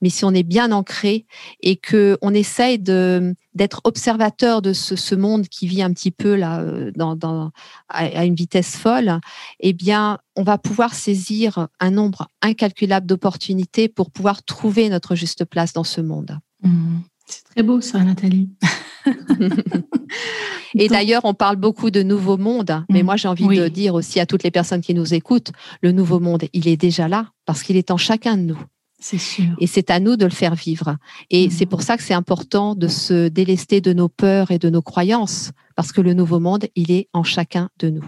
Mais 0.03 0.11
si 0.11 0.25
on 0.25 0.33
est 0.33 0.43
bien 0.43 0.73
ancré 0.73 1.27
et 1.63 1.77
que 1.77 2.19
on 2.23 2.35
essaye 2.35 2.79
de 2.79 3.35
d'être 3.55 3.81
observateur 3.85 4.63
de 4.63 4.73
ce, 4.73 4.95
ce, 4.95 5.15
monde 5.17 5.49
qui 5.49 5.67
vit 5.67 5.83
un 5.83 5.93
petit 5.93 6.13
peu 6.13 6.37
là 6.37 6.61
euh, 6.61 6.93
dans, 6.95 7.17
dans 7.17 7.51
à, 7.89 8.25
une 8.25 8.37
vitesse 8.37 8.77
folle, 8.77 9.19
eh 9.59 9.73
bien, 9.73 10.19
on 10.37 10.45
va 10.45 10.57
pouvoir 10.57 10.95
saisir 10.95 11.67
un 11.81 11.91
nombre 11.91 12.29
incalculable 12.43 13.07
d'opportunités 13.07 13.89
pour 13.89 14.13
pouvoir 14.13 14.45
trouver 14.45 14.89
notre 14.89 15.17
juste 15.17 15.45
place 15.45 15.73
dans 15.73 15.85
ce 15.85 16.01
monde. 16.01 16.39
Mmh. 16.63 16.99
C'est 17.27 17.45
très 17.45 17.63
beau 17.63 17.81
ça, 17.81 17.99
Nathalie. 18.05 18.51
Et 20.75 20.89
d'ailleurs, 20.89 21.25
on 21.25 21.35
parle 21.35 21.57
beaucoup 21.57 21.91
de 21.91 22.03
nouveau 22.03 22.37
monde, 22.37 22.85
mais 22.89 23.03
mm. 23.03 23.07
moi 23.07 23.17
j'ai 23.17 23.29
envie 23.29 23.49
de 23.49 23.69
dire 23.69 23.95
aussi 23.95 24.21
à 24.21 24.27
toutes 24.27 24.43
les 24.43 24.51
personnes 24.51 24.81
qui 24.81 24.95
nous 24.95 25.15
écoutent, 25.15 25.53
le 25.83 25.93
nouveau 25.93 26.21
monde, 26.21 26.45
il 26.53 26.69
est 26.69 26.77
déjà 26.77 27.09
là 27.09 27.27
parce 27.47 27.63
qu'il 27.63 27.77
est 27.77 27.91
en 27.91 27.97
chacun 27.97 28.37
de 28.37 28.43
nous. 28.43 28.63
C'est 29.01 29.19
sûr. 29.19 29.57
Et 29.59 29.67
c'est 29.67 29.91
à 29.91 29.99
nous 29.99 30.17
de 30.17 30.27
le 30.27 30.31
faire 30.31 30.55
vivre. 30.55 30.97
Et 31.31 31.49
mm. 31.49 31.51
c'est 31.51 31.67
pour 31.67 31.83
ça 31.83 31.97
que 31.97 32.03
c'est 32.03 32.15
important 32.15 32.75
de 32.75 32.89
se 32.89 33.29
délester 33.29 33.81
de 33.81 33.93
nos 33.93 34.09
peurs 34.09 34.51
et 34.51 34.59
de 34.59 34.69
nos 34.69 34.83
croyances, 34.83 35.53
parce 35.75 35.93
que 35.93 36.01
le 36.01 36.15
nouveau 36.15 36.39
monde, 36.39 36.67
il 36.77 36.91
est 36.91 37.09
en 37.13 37.25
chacun 37.25 37.71
de 37.79 37.91
nous. 37.91 38.05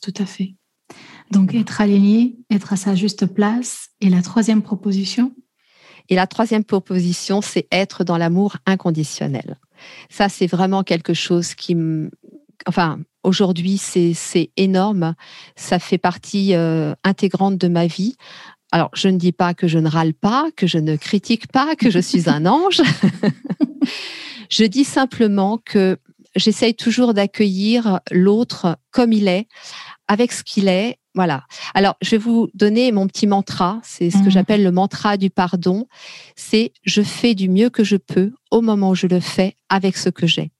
Tout 0.00 0.14
à 0.18 0.26
fait. 0.26 0.54
Donc 1.30 1.54
être 1.54 1.80
aligné, 1.80 2.36
être 2.50 2.72
à 2.72 2.76
sa 2.76 2.94
juste 2.94 3.26
place. 3.26 3.88
Et 4.00 4.08
la 4.08 4.22
troisième 4.22 4.62
proposition 4.62 5.32
Et 6.08 6.14
la 6.14 6.26
troisième 6.26 6.64
proposition, 6.64 7.40
c'est 7.40 7.66
être 7.70 8.04
dans 8.04 8.16
l'amour 8.16 8.56
inconditionnel. 8.66 9.58
Ça, 10.08 10.28
c'est 10.28 10.46
vraiment 10.46 10.82
quelque 10.82 11.14
chose 11.14 11.54
qui 11.54 11.76
Enfin, 12.66 12.98
aujourd'hui, 13.22 13.78
c'est 13.78 14.50
énorme. 14.56 15.14
Ça 15.56 15.78
fait 15.78 15.98
partie 15.98 16.54
euh, 16.54 16.94
intégrante 17.04 17.56
de 17.56 17.68
ma 17.68 17.86
vie. 17.86 18.16
Alors, 18.72 18.90
je 18.94 19.08
ne 19.08 19.18
dis 19.18 19.32
pas 19.32 19.54
que 19.54 19.66
je 19.66 19.78
ne 19.78 19.88
râle 19.88 20.14
pas, 20.14 20.50
que 20.56 20.66
je 20.66 20.78
ne 20.78 20.96
critique 20.96 21.48
pas, 21.48 21.74
que 21.74 21.90
je 21.90 21.98
suis 21.98 22.28
un 22.28 22.46
ange. 22.46 22.82
je 24.50 24.64
dis 24.64 24.84
simplement 24.84 25.58
que 25.58 25.98
j'essaye 26.36 26.74
toujours 26.74 27.14
d'accueillir 27.14 28.00
l'autre 28.10 28.76
comme 28.92 29.12
il 29.12 29.26
est, 29.26 29.48
avec 30.06 30.32
ce 30.32 30.44
qu'il 30.44 30.68
est. 30.68 30.98
Voilà. 31.14 31.44
Alors, 31.74 31.96
je 32.02 32.10
vais 32.10 32.18
vous 32.18 32.48
donner 32.54 32.92
mon 32.92 33.06
petit 33.06 33.26
mantra. 33.26 33.80
C'est 33.82 34.10
ce 34.10 34.18
que 34.18 34.28
mmh. 34.28 34.30
j'appelle 34.30 34.62
le 34.62 34.70
mantra 34.70 35.16
du 35.16 35.28
pardon. 35.30 35.86
C'est 36.36 36.72
je 36.84 37.02
fais 37.02 37.34
du 37.34 37.48
mieux 37.48 37.70
que 37.70 37.84
je 37.84 37.96
peux 37.96 38.32
au 38.50 38.60
moment 38.60 38.90
où 38.90 38.94
je 38.94 39.06
le 39.06 39.20
fais 39.20 39.56
avec 39.68 39.96
ce 39.96 40.08
que 40.08 40.26
j'ai. 40.26 40.52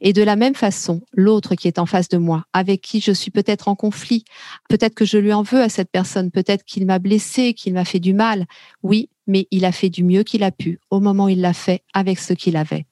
Et 0.00 0.12
de 0.12 0.22
la 0.22 0.36
même 0.36 0.54
façon, 0.54 1.02
l'autre 1.12 1.54
qui 1.54 1.68
est 1.68 1.78
en 1.78 1.86
face 1.86 2.08
de 2.08 2.16
moi, 2.16 2.44
avec 2.52 2.80
qui 2.80 3.00
je 3.00 3.12
suis 3.12 3.30
peut-être 3.30 3.68
en 3.68 3.74
conflit, 3.74 4.24
peut-être 4.68 4.94
que 4.94 5.04
je 5.04 5.18
lui 5.18 5.32
en 5.32 5.42
veux 5.42 5.60
à 5.60 5.68
cette 5.68 5.90
personne, 5.90 6.30
peut-être 6.30 6.64
qu'il 6.64 6.86
m'a 6.86 6.98
blessé, 6.98 7.54
qu'il 7.54 7.74
m'a 7.74 7.84
fait 7.84 8.00
du 8.00 8.14
mal. 8.14 8.46
Oui, 8.82 9.10
mais 9.26 9.46
il 9.50 9.64
a 9.64 9.72
fait 9.72 9.90
du 9.90 10.04
mieux 10.04 10.22
qu'il 10.22 10.42
a 10.42 10.50
pu 10.50 10.80
au 10.90 11.00
moment 11.00 11.26
où 11.26 11.28
il 11.30 11.40
l'a 11.40 11.52
fait 11.52 11.82
avec 11.92 12.18
ce 12.18 12.32
qu'il 12.32 12.56
avait. 12.56 12.86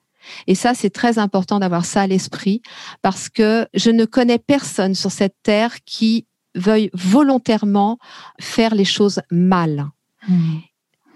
Et 0.47 0.55
ça, 0.55 0.73
c'est 0.73 0.89
très 0.89 1.19
important 1.19 1.59
d'avoir 1.59 1.85
ça 1.85 2.01
à 2.01 2.07
l'esprit 2.07 2.61
parce 3.01 3.29
que 3.29 3.67
je 3.73 3.89
ne 3.89 4.05
connais 4.05 4.39
personne 4.39 4.95
sur 4.95 5.11
cette 5.11 5.35
terre 5.43 5.83
qui 5.85 6.27
veuille 6.55 6.89
volontairement 6.93 7.97
faire 8.39 8.75
les 8.75 8.85
choses 8.85 9.21
mal. 9.31 9.87
Hmm. 10.27 10.59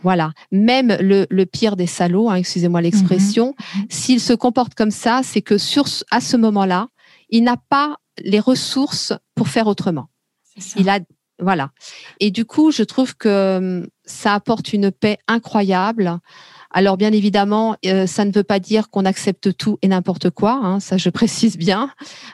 Voilà, 0.03 0.31
même 0.51 0.95
le, 0.99 1.43
pire 1.45 1.75
des 1.75 1.87
salauds, 1.87 2.29
hein, 2.29 2.35
excusez-moi 2.35 2.81
l'expression, 2.81 3.55
hmm. 3.57 3.81
s'il 3.89 4.19
se 4.19 4.33
comporte 4.33 4.75
comme 4.75 4.91
ça, 4.91 5.21
c'est 5.23 5.41
que 5.41 5.57
sur 5.57 5.85
à 6.11 6.21
ce 6.21 6.37
moment-là, 6.37 6.87
il 7.29 7.43
n'a 7.43 7.57
pas 7.57 7.97
les 8.19 8.39
ressources 8.39 9.13
pour 9.35 9.47
faire 9.47 9.67
autrement. 9.67 10.09
Il 10.75 10.89
a 10.89 10.99
voilà. 11.39 11.69
Et 12.19 12.31
du 12.31 12.45
coup, 12.45 12.71
je 12.71 12.83
trouve 12.83 13.15
que 13.15 13.57
hum, 13.57 13.87
ça 14.05 14.33
apporte 14.33 14.73
une 14.73 14.91
paix 14.91 15.17
incroyable. 15.27 16.19
Alors 16.71 16.97
bien 16.97 17.11
évidemment, 17.11 17.75
euh, 17.85 18.07
ça 18.07 18.25
ne 18.25 18.31
veut 18.31 18.43
pas 18.43 18.59
dire 18.59 18.89
qu'on 18.89 19.05
accepte 19.05 19.55
tout 19.55 19.77
et 19.81 19.87
n'importe 19.87 20.29
quoi. 20.29 20.59
Hein, 20.61 20.79
ça, 20.79 20.97
je 20.97 21.09
précise 21.17 21.57
bien. 21.57 21.89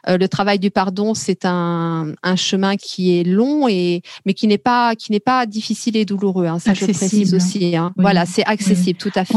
Euh, 0.08 0.18
le 0.18 0.28
travail 0.28 0.60
du 0.60 0.72
pardon, 0.72 1.14
c'est 1.14 1.46
un, 1.46 2.14
chemin 2.36 2.78
qui 2.78 3.18
est 3.18 3.24
long 3.24 3.68
et 3.68 4.02
mais 4.26 4.34
qui 4.34 4.48
n'est 4.48 4.58
pas 4.58 4.96
qui 4.96 5.12
n'est 5.12 5.20
pas 5.20 5.46
difficile 5.46 5.96
et 5.98 6.06
douloureux. 6.06 6.48
Hein, 6.48 6.60
ça, 6.60 6.74
je 6.74 6.86
précise 6.86 7.34
aussi. 7.34 7.76
Hein. 7.76 7.94
Voilà, 7.98 8.26
c'est 8.26 8.46
accessible, 8.46 8.98
tout 8.98 9.12
à 9.16 9.26
fait. 9.26 9.36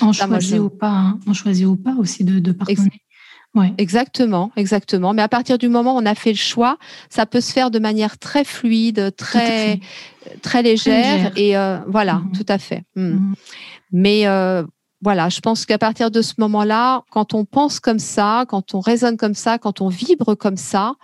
On, 0.00 0.12
choisit 0.12 0.58
ou 0.58 0.70
pas. 0.70 1.14
On 1.26 1.34
choisit 1.34 1.66
ou 1.66 1.76
pas 1.76 1.94
aussi 1.98 2.24
de, 2.24 2.52
pardonner. 2.52 3.02
Ouais. 3.54 3.72
Exactement, 3.78 4.52
exactement. 4.56 5.14
Mais 5.14 5.22
à 5.22 5.28
partir 5.28 5.58
du 5.58 5.68
moment 5.68 5.96
où 5.96 5.98
on 5.98 6.06
a 6.06 6.14
fait 6.14 6.32
le 6.32 6.38
choix, 6.38 6.78
ça 7.08 7.26
peut 7.26 7.40
se 7.40 7.52
faire 7.52 7.70
de 7.70 7.78
manière 7.78 8.18
très 8.18 8.44
fluide, 8.44 9.12
très 9.16 9.80
très 10.42 10.62
légère, 10.62 11.32
et 11.36 11.56
euh, 11.56 11.78
voilà, 11.86 12.16
mm-hmm. 12.16 12.36
tout 12.36 12.46
à 12.48 12.58
fait. 12.58 12.82
Mm. 12.94 13.08
Mm-hmm. 13.08 13.34
Mais 13.92 14.26
euh, 14.26 14.64
voilà, 15.02 15.28
je 15.28 15.40
pense 15.40 15.66
qu'à 15.66 15.78
partir 15.78 16.10
de 16.10 16.22
ce 16.22 16.34
moment-là, 16.38 17.02
quand 17.10 17.34
on 17.34 17.44
pense 17.44 17.80
comme 17.80 17.98
ça, 17.98 18.44
quand 18.48 18.74
on 18.74 18.80
raisonne 18.80 19.16
comme 19.16 19.34
ça, 19.34 19.58
quand 19.58 19.80
on 19.80 19.88
vibre 19.88 20.34
comme 20.34 20.56
ça, 20.56 20.94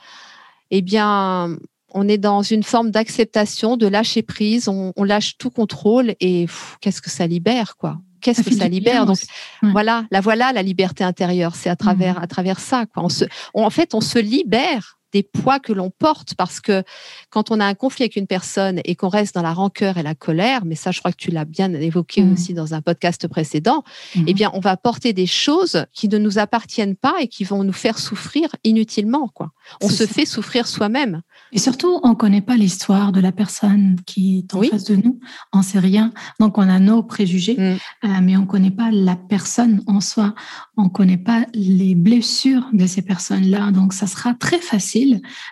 eh 0.70 0.82
bien, 0.82 1.56
on 1.94 2.08
est 2.08 2.18
dans 2.18 2.42
une 2.42 2.64
forme 2.64 2.90
d'acceptation, 2.90 3.76
de 3.76 3.86
lâcher 3.86 4.22
prise, 4.22 4.68
on, 4.68 4.92
lâche 5.04 5.38
tout 5.38 5.50
contrôle 5.50 6.14
et 6.20 6.46
qu'est-ce 6.80 7.00
que 7.00 7.10
ça 7.10 7.26
libère, 7.26 7.76
quoi? 7.76 7.98
Qu'est-ce 8.20 8.42
que 8.42 8.54
ça 8.54 8.68
libère? 8.68 9.06
Donc 9.06 9.18
voilà, 9.62 10.06
la 10.10 10.20
voilà 10.20 10.52
la 10.52 10.62
liberté 10.62 11.04
intérieure, 11.04 11.54
c'est 11.54 11.68
à 11.68 11.76
travers 11.76 12.18
mmh. 12.18 12.22
à 12.22 12.26
travers 12.26 12.58
ça, 12.58 12.86
quoi. 12.86 13.04
On 13.04 13.08
se, 13.08 13.26
en 13.52 13.70
fait, 13.70 13.94
on 13.94 14.00
se 14.00 14.18
libère 14.18 14.98
des 15.14 15.22
poids 15.22 15.60
que 15.60 15.72
l'on 15.72 15.90
porte 15.90 16.34
parce 16.34 16.60
que 16.60 16.82
quand 17.30 17.52
on 17.52 17.60
a 17.60 17.64
un 17.64 17.74
conflit 17.74 18.02
avec 18.02 18.16
une 18.16 18.26
personne 18.26 18.80
et 18.84 18.96
qu'on 18.96 19.08
reste 19.08 19.36
dans 19.36 19.42
la 19.42 19.52
rancœur 19.52 19.96
et 19.96 20.02
la 20.02 20.16
colère, 20.16 20.64
mais 20.64 20.74
ça, 20.74 20.90
je 20.90 20.98
crois 20.98 21.12
que 21.12 21.16
tu 21.16 21.30
l'as 21.30 21.44
bien 21.44 21.72
évoqué 21.72 22.20
mmh. 22.20 22.32
aussi 22.32 22.52
dans 22.52 22.74
un 22.74 22.82
podcast 22.82 23.28
précédent, 23.28 23.84
mmh. 24.16 24.24
eh 24.26 24.34
bien, 24.34 24.50
on 24.54 24.60
va 24.60 24.76
porter 24.76 25.12
des 25.12 25.26
choses 25.26 25.86
qui 25.92 26.08
ne 26.08 26.18
nous 26.18 26.38
appartiennent 26.38 26.96
pas 26.96 27.14
et 27.20 27.28
qui 27.28 27.44
vont 27.44 27.62
nous 27.62 27.72
faire 27.72 27.98
souffrir 27.98 28.48
inutilement, 28.64 29.28
quoi. 29.28 29.52
On 29.80 29.88
se 29.88 30.04
fait 30.04 30.26
souffrir 30.26 30.66
soi-même. 30.66 31.22
Et 31.52 31.58
surtout, 31.58 32.00
on 32.02 32.10
ne 32.10 32.14
connaît 32.14 32.42
pas 32.42 32.56
l'histoire 32.56 33.12
de 33.12 33.20
la 33.20 33.32
personne 33.32 33.96
qui 34.04 34.38
est 34.38 34.54
en 34.54 34.62
face 34.62 34.84
de 34.84 34.96
nous. 34.96 35.20
On 35.52 35.62
sait 35.62 35.78
rien. 35.78 36.12
Donc, 36.40 36.58
on 36.58 36.68
a 36.68 36.80
nos 36.80 37.02
préjugés, 37.04 37.54
mmh. 37.56 37.60
euh, 37.60 38.20
mais 38.20 38.36
on 38.36 38.42
ne 38.42 38.46
connaît 38.46 38.72
pas 38.72 38.90
la 38.90 39.14
personne 39.14 39.82
en 39.86 40.00
soi. 40.00 40.34
On 40.76 40.84
ne 40.84 40.88
connaît 40.88 41.16
pas 41.16 41.46
les 41.54 41.94
blessures 41.94 42.66
de 42.72 42.86
ces 42.86 43.02
personnes-là. 43.02 43.70
Donc, 43.70 43.92
ça 43.92 44.08
sera 44.08 44.34
très 44.34 44.58
facile 44.58 45.03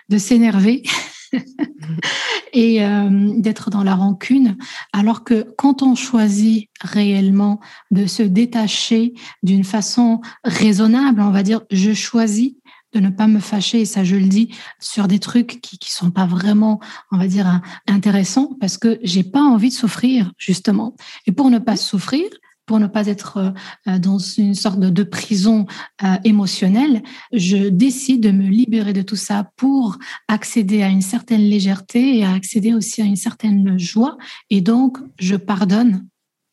de 0.09 0.17
s'énerver 0.17 0.83
et 2.53 2.83
euh, 2.83 3.31
d'être 3.37 3.69
dans 3.69 3.83
la 3.83 3.95
rancune, 3.95 4.57
alors 4.91 5.23
que 5.23 5.47
quand 5.57 5.81
on 5.81 5.95
choisit 5.95 6.69
réellement 6.81 7.59
de 7.91 8.05
se 8.05 8.23
détacher 8.23 9.13
d'une 9.41 9.63
façon 9.63 10.21
raisonnable, 10.43 11.21
on 11.21 11.31
va 11.31 11.43
dire, 11.43 11.61
je 11.71 11.93
choisis 11.93 12.53
de 12.93 12.99
ne 12.99 13.09
pas 13.09 13.27
me 13.27 13.39
fâcher, 13.39 13.81
et 13.81 13.85
ça 13.85 14.03
je 14.03 14.15
le 14.15 14.27
dis, 14.27 14.49
sur 14.79 15.07
des 15.07 15.19
trucs 15.19 15.59
qui 15.61 15.79
ne 15.81 15.89
sont 15.89 16.11
pas 16.11 16.27
vraiment, 16.27 16.79
on 17.11 17.17
va 17.17 17.27
dire, 17.27 17.61
intéressants, 17.87 18.55
parce 18.59 18.77
que 18.77 18.99
j'ai 19.01 19.23
pas 19.23 19.41
envie 19.41 19.69
de 19.69 19.73
souffrir, 19.73 20.31
justement. 20.37 20.95
Et 21.25 21.31
pour 21.31 21.49
ne 21.49 21.57
pas 21.57 21.75
souffrir, 21.75 22.25
pour 22.73 22.79
ne 22.79 22.87
pas 22.87 23.05
être 23.05 23.53
euh, 23.87 23.99
dans 23.99 24.17
une 24.17 24.55
sorte 24.55 24.79
de, 24.79 25.03
prison 25.03 25.67
euh, 26.03 26.15
émotionnelle, 26.23 27.03
je 27.31 27.69
décide 27.69 28.23
de 28.23 28.31
me 28.31 28.47
libérer 28.47 28.93
de 28.93 29.03
tout 29.03 29.15
ça 29.15 29.51
pour 29.57 29.99
accéder 30.27 30.81
à 30.81 30.87
une 30.87 31.03
certaine 31.03 31.41
légèreté 31.41 32.17
et 32.17 32.25
à 32.25 32.33
accéder 32.33 32.73
aussi 32.73 33.03
à 33.03 33.05
une 33.05 33.15
certaine 33.15 33.77
joie. 33.77 34.17
Et 34.49 34.61
donc, 34.61 34.97
je 35.19 35.35
pardonne 35.35 36.07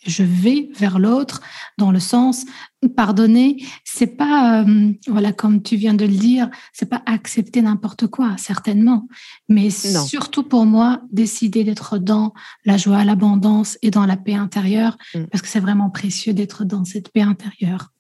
je 0.06 0.22
vais 0.22 0.70
vers 0.76 0.98
l'autre 0.98 1.40
dans 1.78 1.90
le 1.90 2.00
sens 2.00 2.46
pardonner 2.96 3.62
c'est 3.84 4.06
pas 4.06 4.62
euh, 4.62 4.92
voilà 5.06 5.32
comme 5.32 5.62
tu 5.62 5.76
viens 5.76 5.94
de 5.94 6.06
le 6.06 6.12
dire 6.12 6.48
c'est 6.72 6.88
pas 6.88 7.02
accepter 7.06 7.62
n'importe 7.62 8.06
quoi 8.06 8.36
certainement. 8.38 9.08
Mais 9.48 9.70
surtout 9.70 10.42
pour 10.42 10.64
moi 10.64 11.02
décider 11.12 11.64
d'être 11.64 11.98
dans 11.98 12.32
la 12.64 12.76
joie 12.76 13.04
l'abondance 13.04 13.78
et 13.82 13.90
dans 13.90 14.06
la 14.06 14.16
paix 14.16 14.34
intérieure 14.34 14.96
mm. 15.14 15.24
parce 15.26 15.42
que 15.42 15.48
c'est 15.48 15.60
vraiment 15.60 15.90
précieux 15.90 16.32
d'être 16.32 16.64
dans 16.64 16.84
cette 16.84 17.12
paix 17.12 17.22
intérieure 17.22 17.90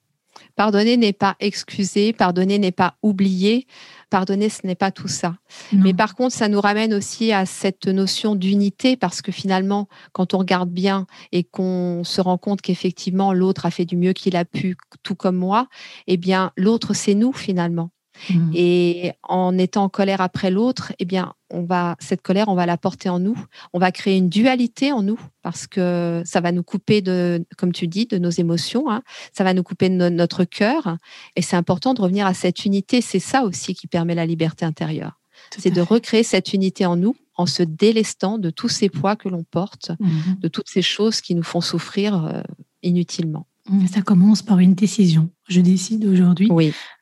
pardonner 0.60 0.98
n'est 0.98 1.14
pas 1.14 1.36
excuser 1.40 2.12
pardonner 2.12 2.58
n'est 2.58 2.70
pas 2.70 2.98
oublier 3.02 3.66
pardonner, 4.10 4.50
ce 4.50 4.66
n'est 4.66 4.74
pas 4.74 4.90
tout 4.90 5.08
ça. 5.08 5.36
Mais 5.72 5.94
par 5.94 6.14
contre, 6.14 6.34
ça 6.34 6.48
nous 6.48 6.60
ramène 6.60 6.92
aussi 6.92 7.32
à 7.32 7.46
cette 7.46 7.86
notion 7.86 8.34
d'unité 8.34 8.96
parce 8.96 9.22
que 9.22 9.32
finalement, 9.32 9.88
quand 10.12 10.34
on 10.34 10.38
regarde 10.38 10.68
bien 10.68 11.06
et 11.32 11.44
qu'on 11.44 12.02
se 12.04 12.20
rend 12.20 12.36
compte 12.36 12.60
qu'effectivement 12.60 13.32
l'autre 13.32 13.64
a 13.64 13.70
fait 13.70 13.86
du 13.86 13.96
mieux 13.96 14.12
qu'il 14.12 14.36
a 14.36 14.44
pu, 14.44 14.76
tout 15.02 15.14
comme 15.14 15.36
moi, 15.36 15.68
eh 16.08 16.16
bien 16.16 16.50
l'autre 16.56 16.92
c'est 16.92 17.14
nous 17.14 17.32
finalement. 17.32 17.90
Mmh. 18.28 18.52
Et 18.54 19.12
en 19.22 19.56
étant 19.56 19.84
en 19.84 19.88
colère 19.88 20.20
après 20.20 20.50
l'autre, 20.50 20.92
eh 20.98 21.04
bien, 21.04 21.32
on 21.50 21.62
va 21.64 21.96
cette 22.00 22.22
colère, 22.22 22.48
on 22.48 22.54
va 22.54 22.66
la 22.66 22.76
porter 22.76 23.08
en 23.08 23.18
nous. 23.18 23.36
On 23.72 23.78
va 23.78 23.92
créer 23.92 24.16
une 24.16 24.28
dualité 24.28 24.92
en 24.92 25.02
nous 25.02 25.18
parce 25.42 25.66
que 25.66 26.22
ça 26.24 26.40
va 26.40 26.52
nous 26.52 26.62
couper 26.62 27.00
de, 27.00 27.44
comme 27.56 27.72
tu 27.72 27.88
dis, 27.88 28.06
de 28.06 28.18
nos 28.18 28.30
émotions. 28.30 28.90
Hein. 28.90 29.02
Ça 29.32 29.44
va 29.44 29.54
nous 29.54 29.62
couper 29.62 29.88
de 29.88 30.08
notre 30.08 30.44
cœur. 30.44 30.96
Et 31.36 31.42
c'est 31.42 31.56
important 31.56 31.94
de 31.94 32.02
revenir 32.02 32.26
à 32.26 32.34
cette 32.34 32.64
unité. 32.64 33.00
C'est 33.00 33.20
ça 33.20 33.42
aussi 33.42 33.74
qui 33.74 33.86
permet 33.86 34.14
la 34.14 34.26
liberté 34.26 34.64
intérieure. 34.64 35.20
C'est 35.58 35.70
de 35.70 35.80
recréer 35.80 36.22
cette 36.22 36.52
unité 36.52 36.84
en 36.84 36.96
nous 36.96 37.16
en 37.34 37.46
se 37.46 37.62
délestant 37.62 38.36
de 38.36 38.50
tous 38.50 38.68
ces 38.68 38.90
poids 38.90 39.16
que 39.16 39.28
l'on 39.28 39.44
porte, 39.44 39.92
mmh. 39.98 40.40
de 40.40 40.48
toutes 40.48 40.68
ces 40.68 40.82
choses 40.82 41.22
qui 41.22 41.34
nous 41.34 41.42
font 41.42 41.62
souffrir 41.62 42.26
euh, 42.26 42.42
inutilement. 42.82 43.46
Ça 43.92 44.02
commence 44.02 44.42
par 44.42 44.58
une 44.58 44.74
décision. 44.74 45.30
Je 45.48 45.60
décide 45.60 46.04
aujourd'hui 46.04 46.48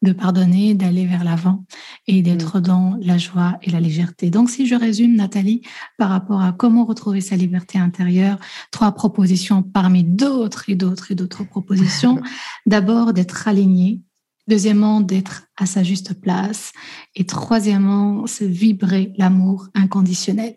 de 0.02 0.12
pardonner, 0.12 0.74
d'aller 0.74 1.06
vers 1.06 1.24
l'avant 1.24 1.64
et 2.06 2.22
d'être 2.22 2.58
mm. 2.58 2.62
dans 2.62 2.98
la 3.00 3.18
joie 3.18 3.58
et 3.62 3.70
la 3.70 3.80
légèreté. 3.80 4.30
Donc, 4.30 4.50
si 4.50 4.66
je 4.66 4.74
résume, 4.74 5.16
Nathalie, 5.16 5.62
par 5.96 6.10
rapport 6.10 6.42
à 6.42 6.52
comment 6.52 6.84
retrouver 6.84 7.20
sa 7.20 7.36
liberté 7.36 7.78
intérieure, 7.78 8.38
trois 8.70 8.92
propositions 8.92 9.62
parmi 9.62 10.04
d'autres 10.04 10.68
et 10.68 10.74
d'autres 10.74 11.12
et 11.12 11.14
d'autres 11.14 11.44
propositions. 11.44 12.20
D'abord, 12.66 13.12
d'être 13.12 13.48
aligné. 13.48 14.02
Deuxièmement, 14.46 15.02
d'être 15.02 15.44
à 15.58 15.66
sa 15.66 15.82
juste 15.82 16.18
place. 16.18 16.72
Et 17.14 17.26
troisièmement, 17.26 18.26
se 18.26 18.44
vibrer 18.44 19.12
l'amour 19.18 19.68
inconditionnel. 19.74 20.56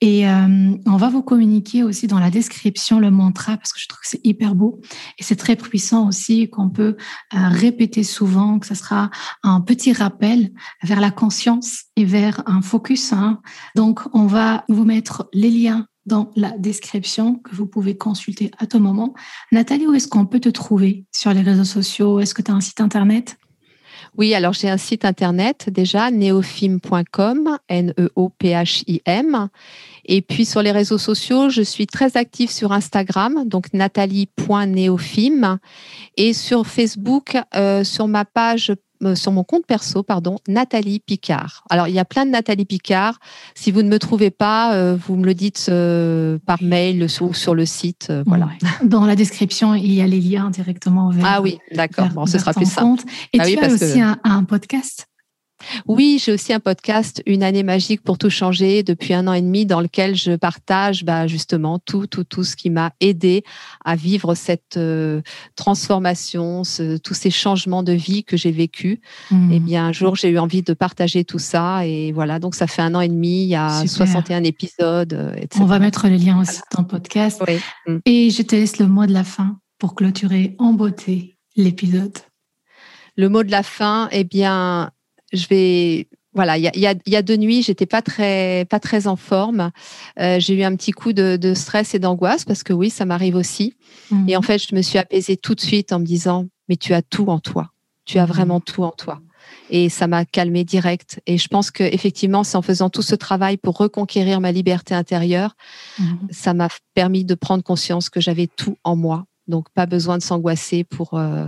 Et 0.00 0.28
euh, 0.28 0.76
on 0.86 0.96
va 0.96 1.08
vous 1.08 1.22
communiquer 1.22 1.82
aussi 1.82 2.06
dans 2.06 2.20
la 2.20 2.30
description 2.30 3.00
le 3.00 3.10
mantra 3.10 3.56
parce 3.56 3.72
que 3.72 3.80
je 3.80 3.88
trouve 3.88 4.00
que 4.00 4.08
c'est 4.08 4.24
hyper 4.24 4.54
beau 4.54 4.80
et 5.18 5.24
c'est 5.24 5.36
très 5.36 5.56
puissant 5.56 6.06
aussi 6.08 6.48
qu'on 6.48 6.70
peut 6.70 6.96
euh, 7.34 7.48
répéter 7.48 8.04
souvent, 8.04 8.60
que 8.60 8.66
ce 8.66 8.74
sera 8.74 9.10
un 9.42 9.60
petit 9.60 9.92
rappel 9.92 10.52
vers 10.84 11.00
la 11.00 11.10
conscience 11.10 11.84
et 11.96 12.04
vers 12.04 12.42
un 12.46 12.62
focus. 12.62 13.12
Hein. 13.12 13.40
Donc, 13.74 14.00
on 14.12 14.26
va 14.26 14.64
vous 14.68 14.84
mettre 14.84 15.28
les 15.32 15.50
liens 15.50 15.86
dans 16.06 16.30
la 16.36 16.56
description 16.56 17.34
que 17.34 17.54
vous 17.54 17.66
pouvez 17.66 17.96
consulter 17.96 18.50
à 18.58 18.66
tout 18.66 18.78
moment. 18.78 19.14
Nathalie, 19.52 19.86
où 19.86 19.94
est-ce 19.94 20.08
qu'on 20.08 20.26
peut 20.26 20.40
te 20.40 20.48
trouver 20.48 21.06
sur 21.12 21.34
les 21.34 21.42
réseaux 21.42 21.64
sociaux? 21.64 22.20
Est-ce 22.20 22.34
que 22.34 22.42
tu 22.42 22.50
as 22.50 22.54
un 22.54 22.60
site 22.60 22.80
internet? 22.80 23.36
Oui, 24.16 24.34
alors 24.34 24.52
j'ai 24.52 24.68
un 24.68 24.76
site 24.76 25.04
internet 25.04 25.68
déjà, 25.70 26.10
neofim.com, 26.10 27.58
N-E-O-P-H-I-M. 27.68 29.48
Et 30.04 30.22
puis 30.22 30.44
sur 30.44 30.62
les 30.62 30.72
réseaux 30.72 30.98
sociaux, 30.98 31.50
je 31.50 31.62
suis 31.62 31.86
très 31.86 32.16
active 32.16 32.50
sur 32.50 32.72
Instagram, 32.72 33.44
donc 33.46 33.72
nathalie.neofim. 33.74 35.58
Et 36.16 36.32
sur 36.32 36.66
Facebook, 36.66 37.36
euh, 37.54 37.84
sur 37.84 38.08
ma 38.08 38.24
page 38.24 38.72
sur 39.14 39.32
mon 39.32 39.44
compte 39.44 39.66
perso, 39.66 40.02
pardon, 40.02 40.38
Nathalie 40.48 41.00
Picard. 41.00 41.64
Alors, 41.70 41.88
il 41.88 41.94
y 41.94 41.98
a 41.98 42.04
plein 42.04 42.26
de 42.26 42.30
Nathalie 42.30 42.64
Picard. 42.64 43.18
Si 43.54 43.70
vous 43.70 43.82
ne 43.82 43.88
me 43.88 43.98
trouvez 43.98 44.30
pas, 44.30 44.74
euh, 44.74 44.96
vous 44.96 45.16
me 45.16 45.24
le 45.24 45.34
dites 45.34 45.66
euh, 45.68 46.38
par 46.46 46.62
mail 46.62 47.06
ou 47.20 47.34
sur 47.34 47.54
le 47.54 47.66
site. 47.66 48.12
voilà. 48.26 48.48
Dans 48.82 49.06
la 49.06 49.16
description, 49.16 49.74
il 49.74 49.92
y 49.92 50.00
a 50.00 50.06
les 50.06 50.20
liens 50.20 50.50
directement 50.50 51.10
vers. 51.10 51.24
Ah 51.26 51.40
oui, 51.40 51.58
d'accord. 51.74 52.08
Bon, 52.08 52.26
ce 52.26 52.38
sera 52.38 52.52
plus 52.52 52.70
simple. 52.70 53.02
Et 53.32 53.40
ah 53.40 53.46
tu 53.46 53.58
as 53.58 53.72
aussi 53.72 54.00
un 54.00 54.44
podcast 54.44 55.07
oui, 55.86 56.20
j'ai 56.22 56.32
aussi 56.32 56.52
un 56.52 56.60
podcast 56.60 57.22
Une 57.26 57.42
année 57.42 57.62
magique 57.62 58.02
pour 58.02 58.18
tout 58.18 58.30
changer 58.30 58.82
depuis 58.82 59.14
un 59.14 59.26
an 59.26 59.32
et 59.32 59.42
demi 59.42 59.66
dans 59.66 59.80
lequel 59.80 60.14
je 60.14 60.36
partage 60.36 61.04
bah, 61.04 61.26
justement 61.26 61.78
tout, 61.78 62.06
tout, 62.06 62.24
tout 62.24 62.44
ce 62.44 62.56
qui 62.56 62.70
m'a 62.70 62.92
aidé 63.00 63.44
à 63.84 63.96
vivre 63.96 64.34
cette 64.34 64.76
euh, 64.76 65.20
transformation, 65.56 66.62
tous 67.02 67.14
ces 67.14 67.30
changements 67.30 67.82
de 67.82 67.92
vie 67.92 68.24
que 68.24 68.36
j'ai 68.36 68.50
vécu. 68.50 69.00
Mmh. 69.30 69.52
Et 69.52 69.56
eh 69.56 69.60
bien, 69.60 69.86
un 69.86 69.92
jour, 69.92 70.16
j'ai 70.16 70.28
eu 70.28 70.38
envie 70.38 70.62
de 70.62 70.72
partager 70.72 71.24
tout 71.24 71.38
ça 71.38 71.86
et 71.86 72.12
voilà. 72.12 72.38
Donc, 72.38 72.54
ça 72.54 72.66
fait 72.66 72.82
un 72.82 72.94
an 72.94 73.00
et 73.00 73.08
demi, 73.08 73.42
il 73.42 73.48
y 73.48 73.56
a 73.56 73.86
61 73.86 74.44
épisodes, 74.44 75.12
euh, 75.12 75.34
On 75.58 75.64
va 75.64 75.78
mettre 75.78 76.08
le 76.08 76.16
lien 76.16 76.40
aussi 76.40 76.60
dans 76.74 76.82
le 76.82 76.88
podcast. 76.88 77.42
Mmh. 77.86 77.98
Et 78.04 78.30
je 78.30 78.42
te 78.42 78.56
laisse 78.56 78.78
le 78.78 78.86
mot 78.86 79.06
de 79.06 79.12
la 79.12 79.24
fin 79.24 79.58
pour 79.78 79.94
clôturer 79.94 80.54
en 80.58 80.72
beauté 80.72 81.36
l'épisode. 81.56 82.16
Le 83.16 83.28
mot 83.28 83.42
de 83.42 83.50
la 83.50 83.62
fin, 83.62 84.08
eh 84.12 84.24
bien, 84.24 84.92
je 85.32 85.46
vais 85.48 86.08
voilà, 86.34 86.56
il 86.56 86.62
y 86.62 86.86
a, 86.86 86.94
y 87.06 87.16
a, 87.16 87.22
deux 87.22 87.36
nuits, 87.36 87.62
j'étais 87.62 87.86
pas 87.86 88.02
très 88.02 88.64
pas 88.66 88.78
très 88.78 89.08
en 89.08 89.16
forme. 89.16 89.72
Euh, 90.20 90.38
j'ai 90.38 90.54
eu 90.54 90.62
un 90.62 90.76
petit 90.76 90.92
coup 90.92 91.12
de, 91.12 91.36
de 91.36 91.54
stress 91.54 91.94
et 91.94 91.98
d'angoisse 91.98 92.44
parce 92.44 92.62
que 92.62 92.72
oui, 92.72 92.90
ça 92.90 93.04
m'arrive 93.04 93.34
aussi. 93.34 93.74
Et 94.28 94.36
en 94.36 94.40
mhm. 94.40 94.44
fait, 94.44 94.58
je 94.58 94.74
me 94.74 94.82
suis 94.82 94.98
apaisée 94.98 95.36
tout 95.36 95.54
de 95.54 95.60
suite 95.60 95.92
en 95.92 95.98
me 95.98 96.04
disant 96.04 96.46
mais 96.68 96.76
tu 96.76 96.94
as 96.94 97.02
tout 97.02 97.26
en 97.28 97.40
toi, 97.40 97.72
tu 98.04 98.18
as 98.18 98.26
vraiment 98.26 98.60
tout 98.60 98.84
en 98.84 98.90
toi. 98.90 99.20
Et 99.70 99.88
ça 99.88 100.06
m'a 100.06 100.24
calmée 100.24 100.64
direct. 100.64 101.20
Et 101.26 101.38
je 101.38 101.48
pense 101.48 101.70
que 101.70 101.82
effectivement, 101.82 102.44
c'est 102.44 102.56
en 102.56 102.62
faisant 102.62 102.90
tout 102.90 103.02
ce 103.02 103.14
travail 103.14 103.56
pour 103.56 103.76
reconquérir 103.76 104.40
ma 104.40 104.52
liberté 104.52 104.94
intérieure, 104.94 105.56
mhm. 105.98 106.28
ça 106.30 106.54
m'a 106.54 106.68
permis 106.94 107.24
de 107.24 107.34
prendre 107.34 107.64
conscience 107.64 108.10
que 108.10 108.20
j'avais 108.20 108.46
tout 108.46 108.76
en 108.84 108.94
moi. 108.94 109.24
Donc 109.48 109.70
pas 109.70 109.86
besoin 109.86 110.18
de 110.18 110.22
s'angoisser 110.22 110.84
pour 110.84 111.14
euh, 111.14 111.46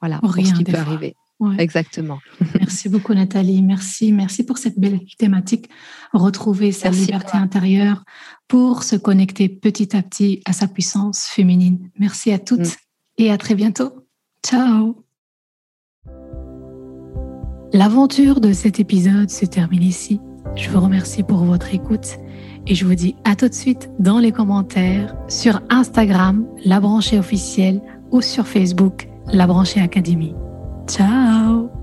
voilà 0.00 0.18
pour, 0.18 0.34
ce 0.34 0.52
qui 0.54 0.64
peut 0.64 0.76
arriver. 0.76 1.14
Exactement. 1.58 2.18
Merci 2.58 2.88
beaucoup 2.88 3.14
Nathalie. 3.14 3.62
Merci, 3.62 4.12
merci 4.12 4.44
pour 4.44 4.58
cette 4.58 4.78
belle 4.78 5.00
thématique. 5.18 5.68
Retrouver 6.12 6.72
sa 6.72 6.90
liberté 6.90 7.36
intérieure 7.36 8.04
pour 8.48 8.82
se 8.82 8.96
connecter 8.96 9.48
petit 9.48 9.96
à 9.96 10.02
petit 10.02 10.40
à 10.44 10.52
sa 10.52 10.68
puissance 10.68 11.24
féminine. 11.24 11.90
Merci 11.98 12.32
à 12.32 12.38
toutes 12.38 12.60
mm. 12.60 12.76
et 13.18 13.30
à 13.30 13.38
très 13.38 13.54
bientôt. 13.54 13.92
Ciao. 14.44 15.04
L'aventure 17.72 18.40
de 18.40 18.52
cet 18.52 18.80
épisode 18.80 19.30
se 19.30 19.46
termine 19.46 19.82
ici. 19.82 20.20
Je 20.56 20.68
vous 20.68 20.80
remercie 20.80 21.22
pour 21.22 21.38
votre 21.44 21.74
écoute 21.74 22.18
et 22.66 22.74
je 22.74 22.84
vous 22.84 22.94
dis 22.94 23.16
à 23.24 23.34
tout 23.34 23.48
de 23.48 23.54
suite 23.54 23.90
dans 23.98 24.18
les 24.18 24.32
commentaires 24.32 25.16
sur 25.28 25.62
Instagram, 25.70 26.46
la 26.64 26.80
branchée 26.80 27.18
officielle 27.18 27.80
ou 28.10 28.20
sur 28.20 28.46
Facebook, 28.46 29.08
la 29.32 29.46
branchée 29.46 29.80
académie. 29.80 30.34
Ciao 30.92 31.81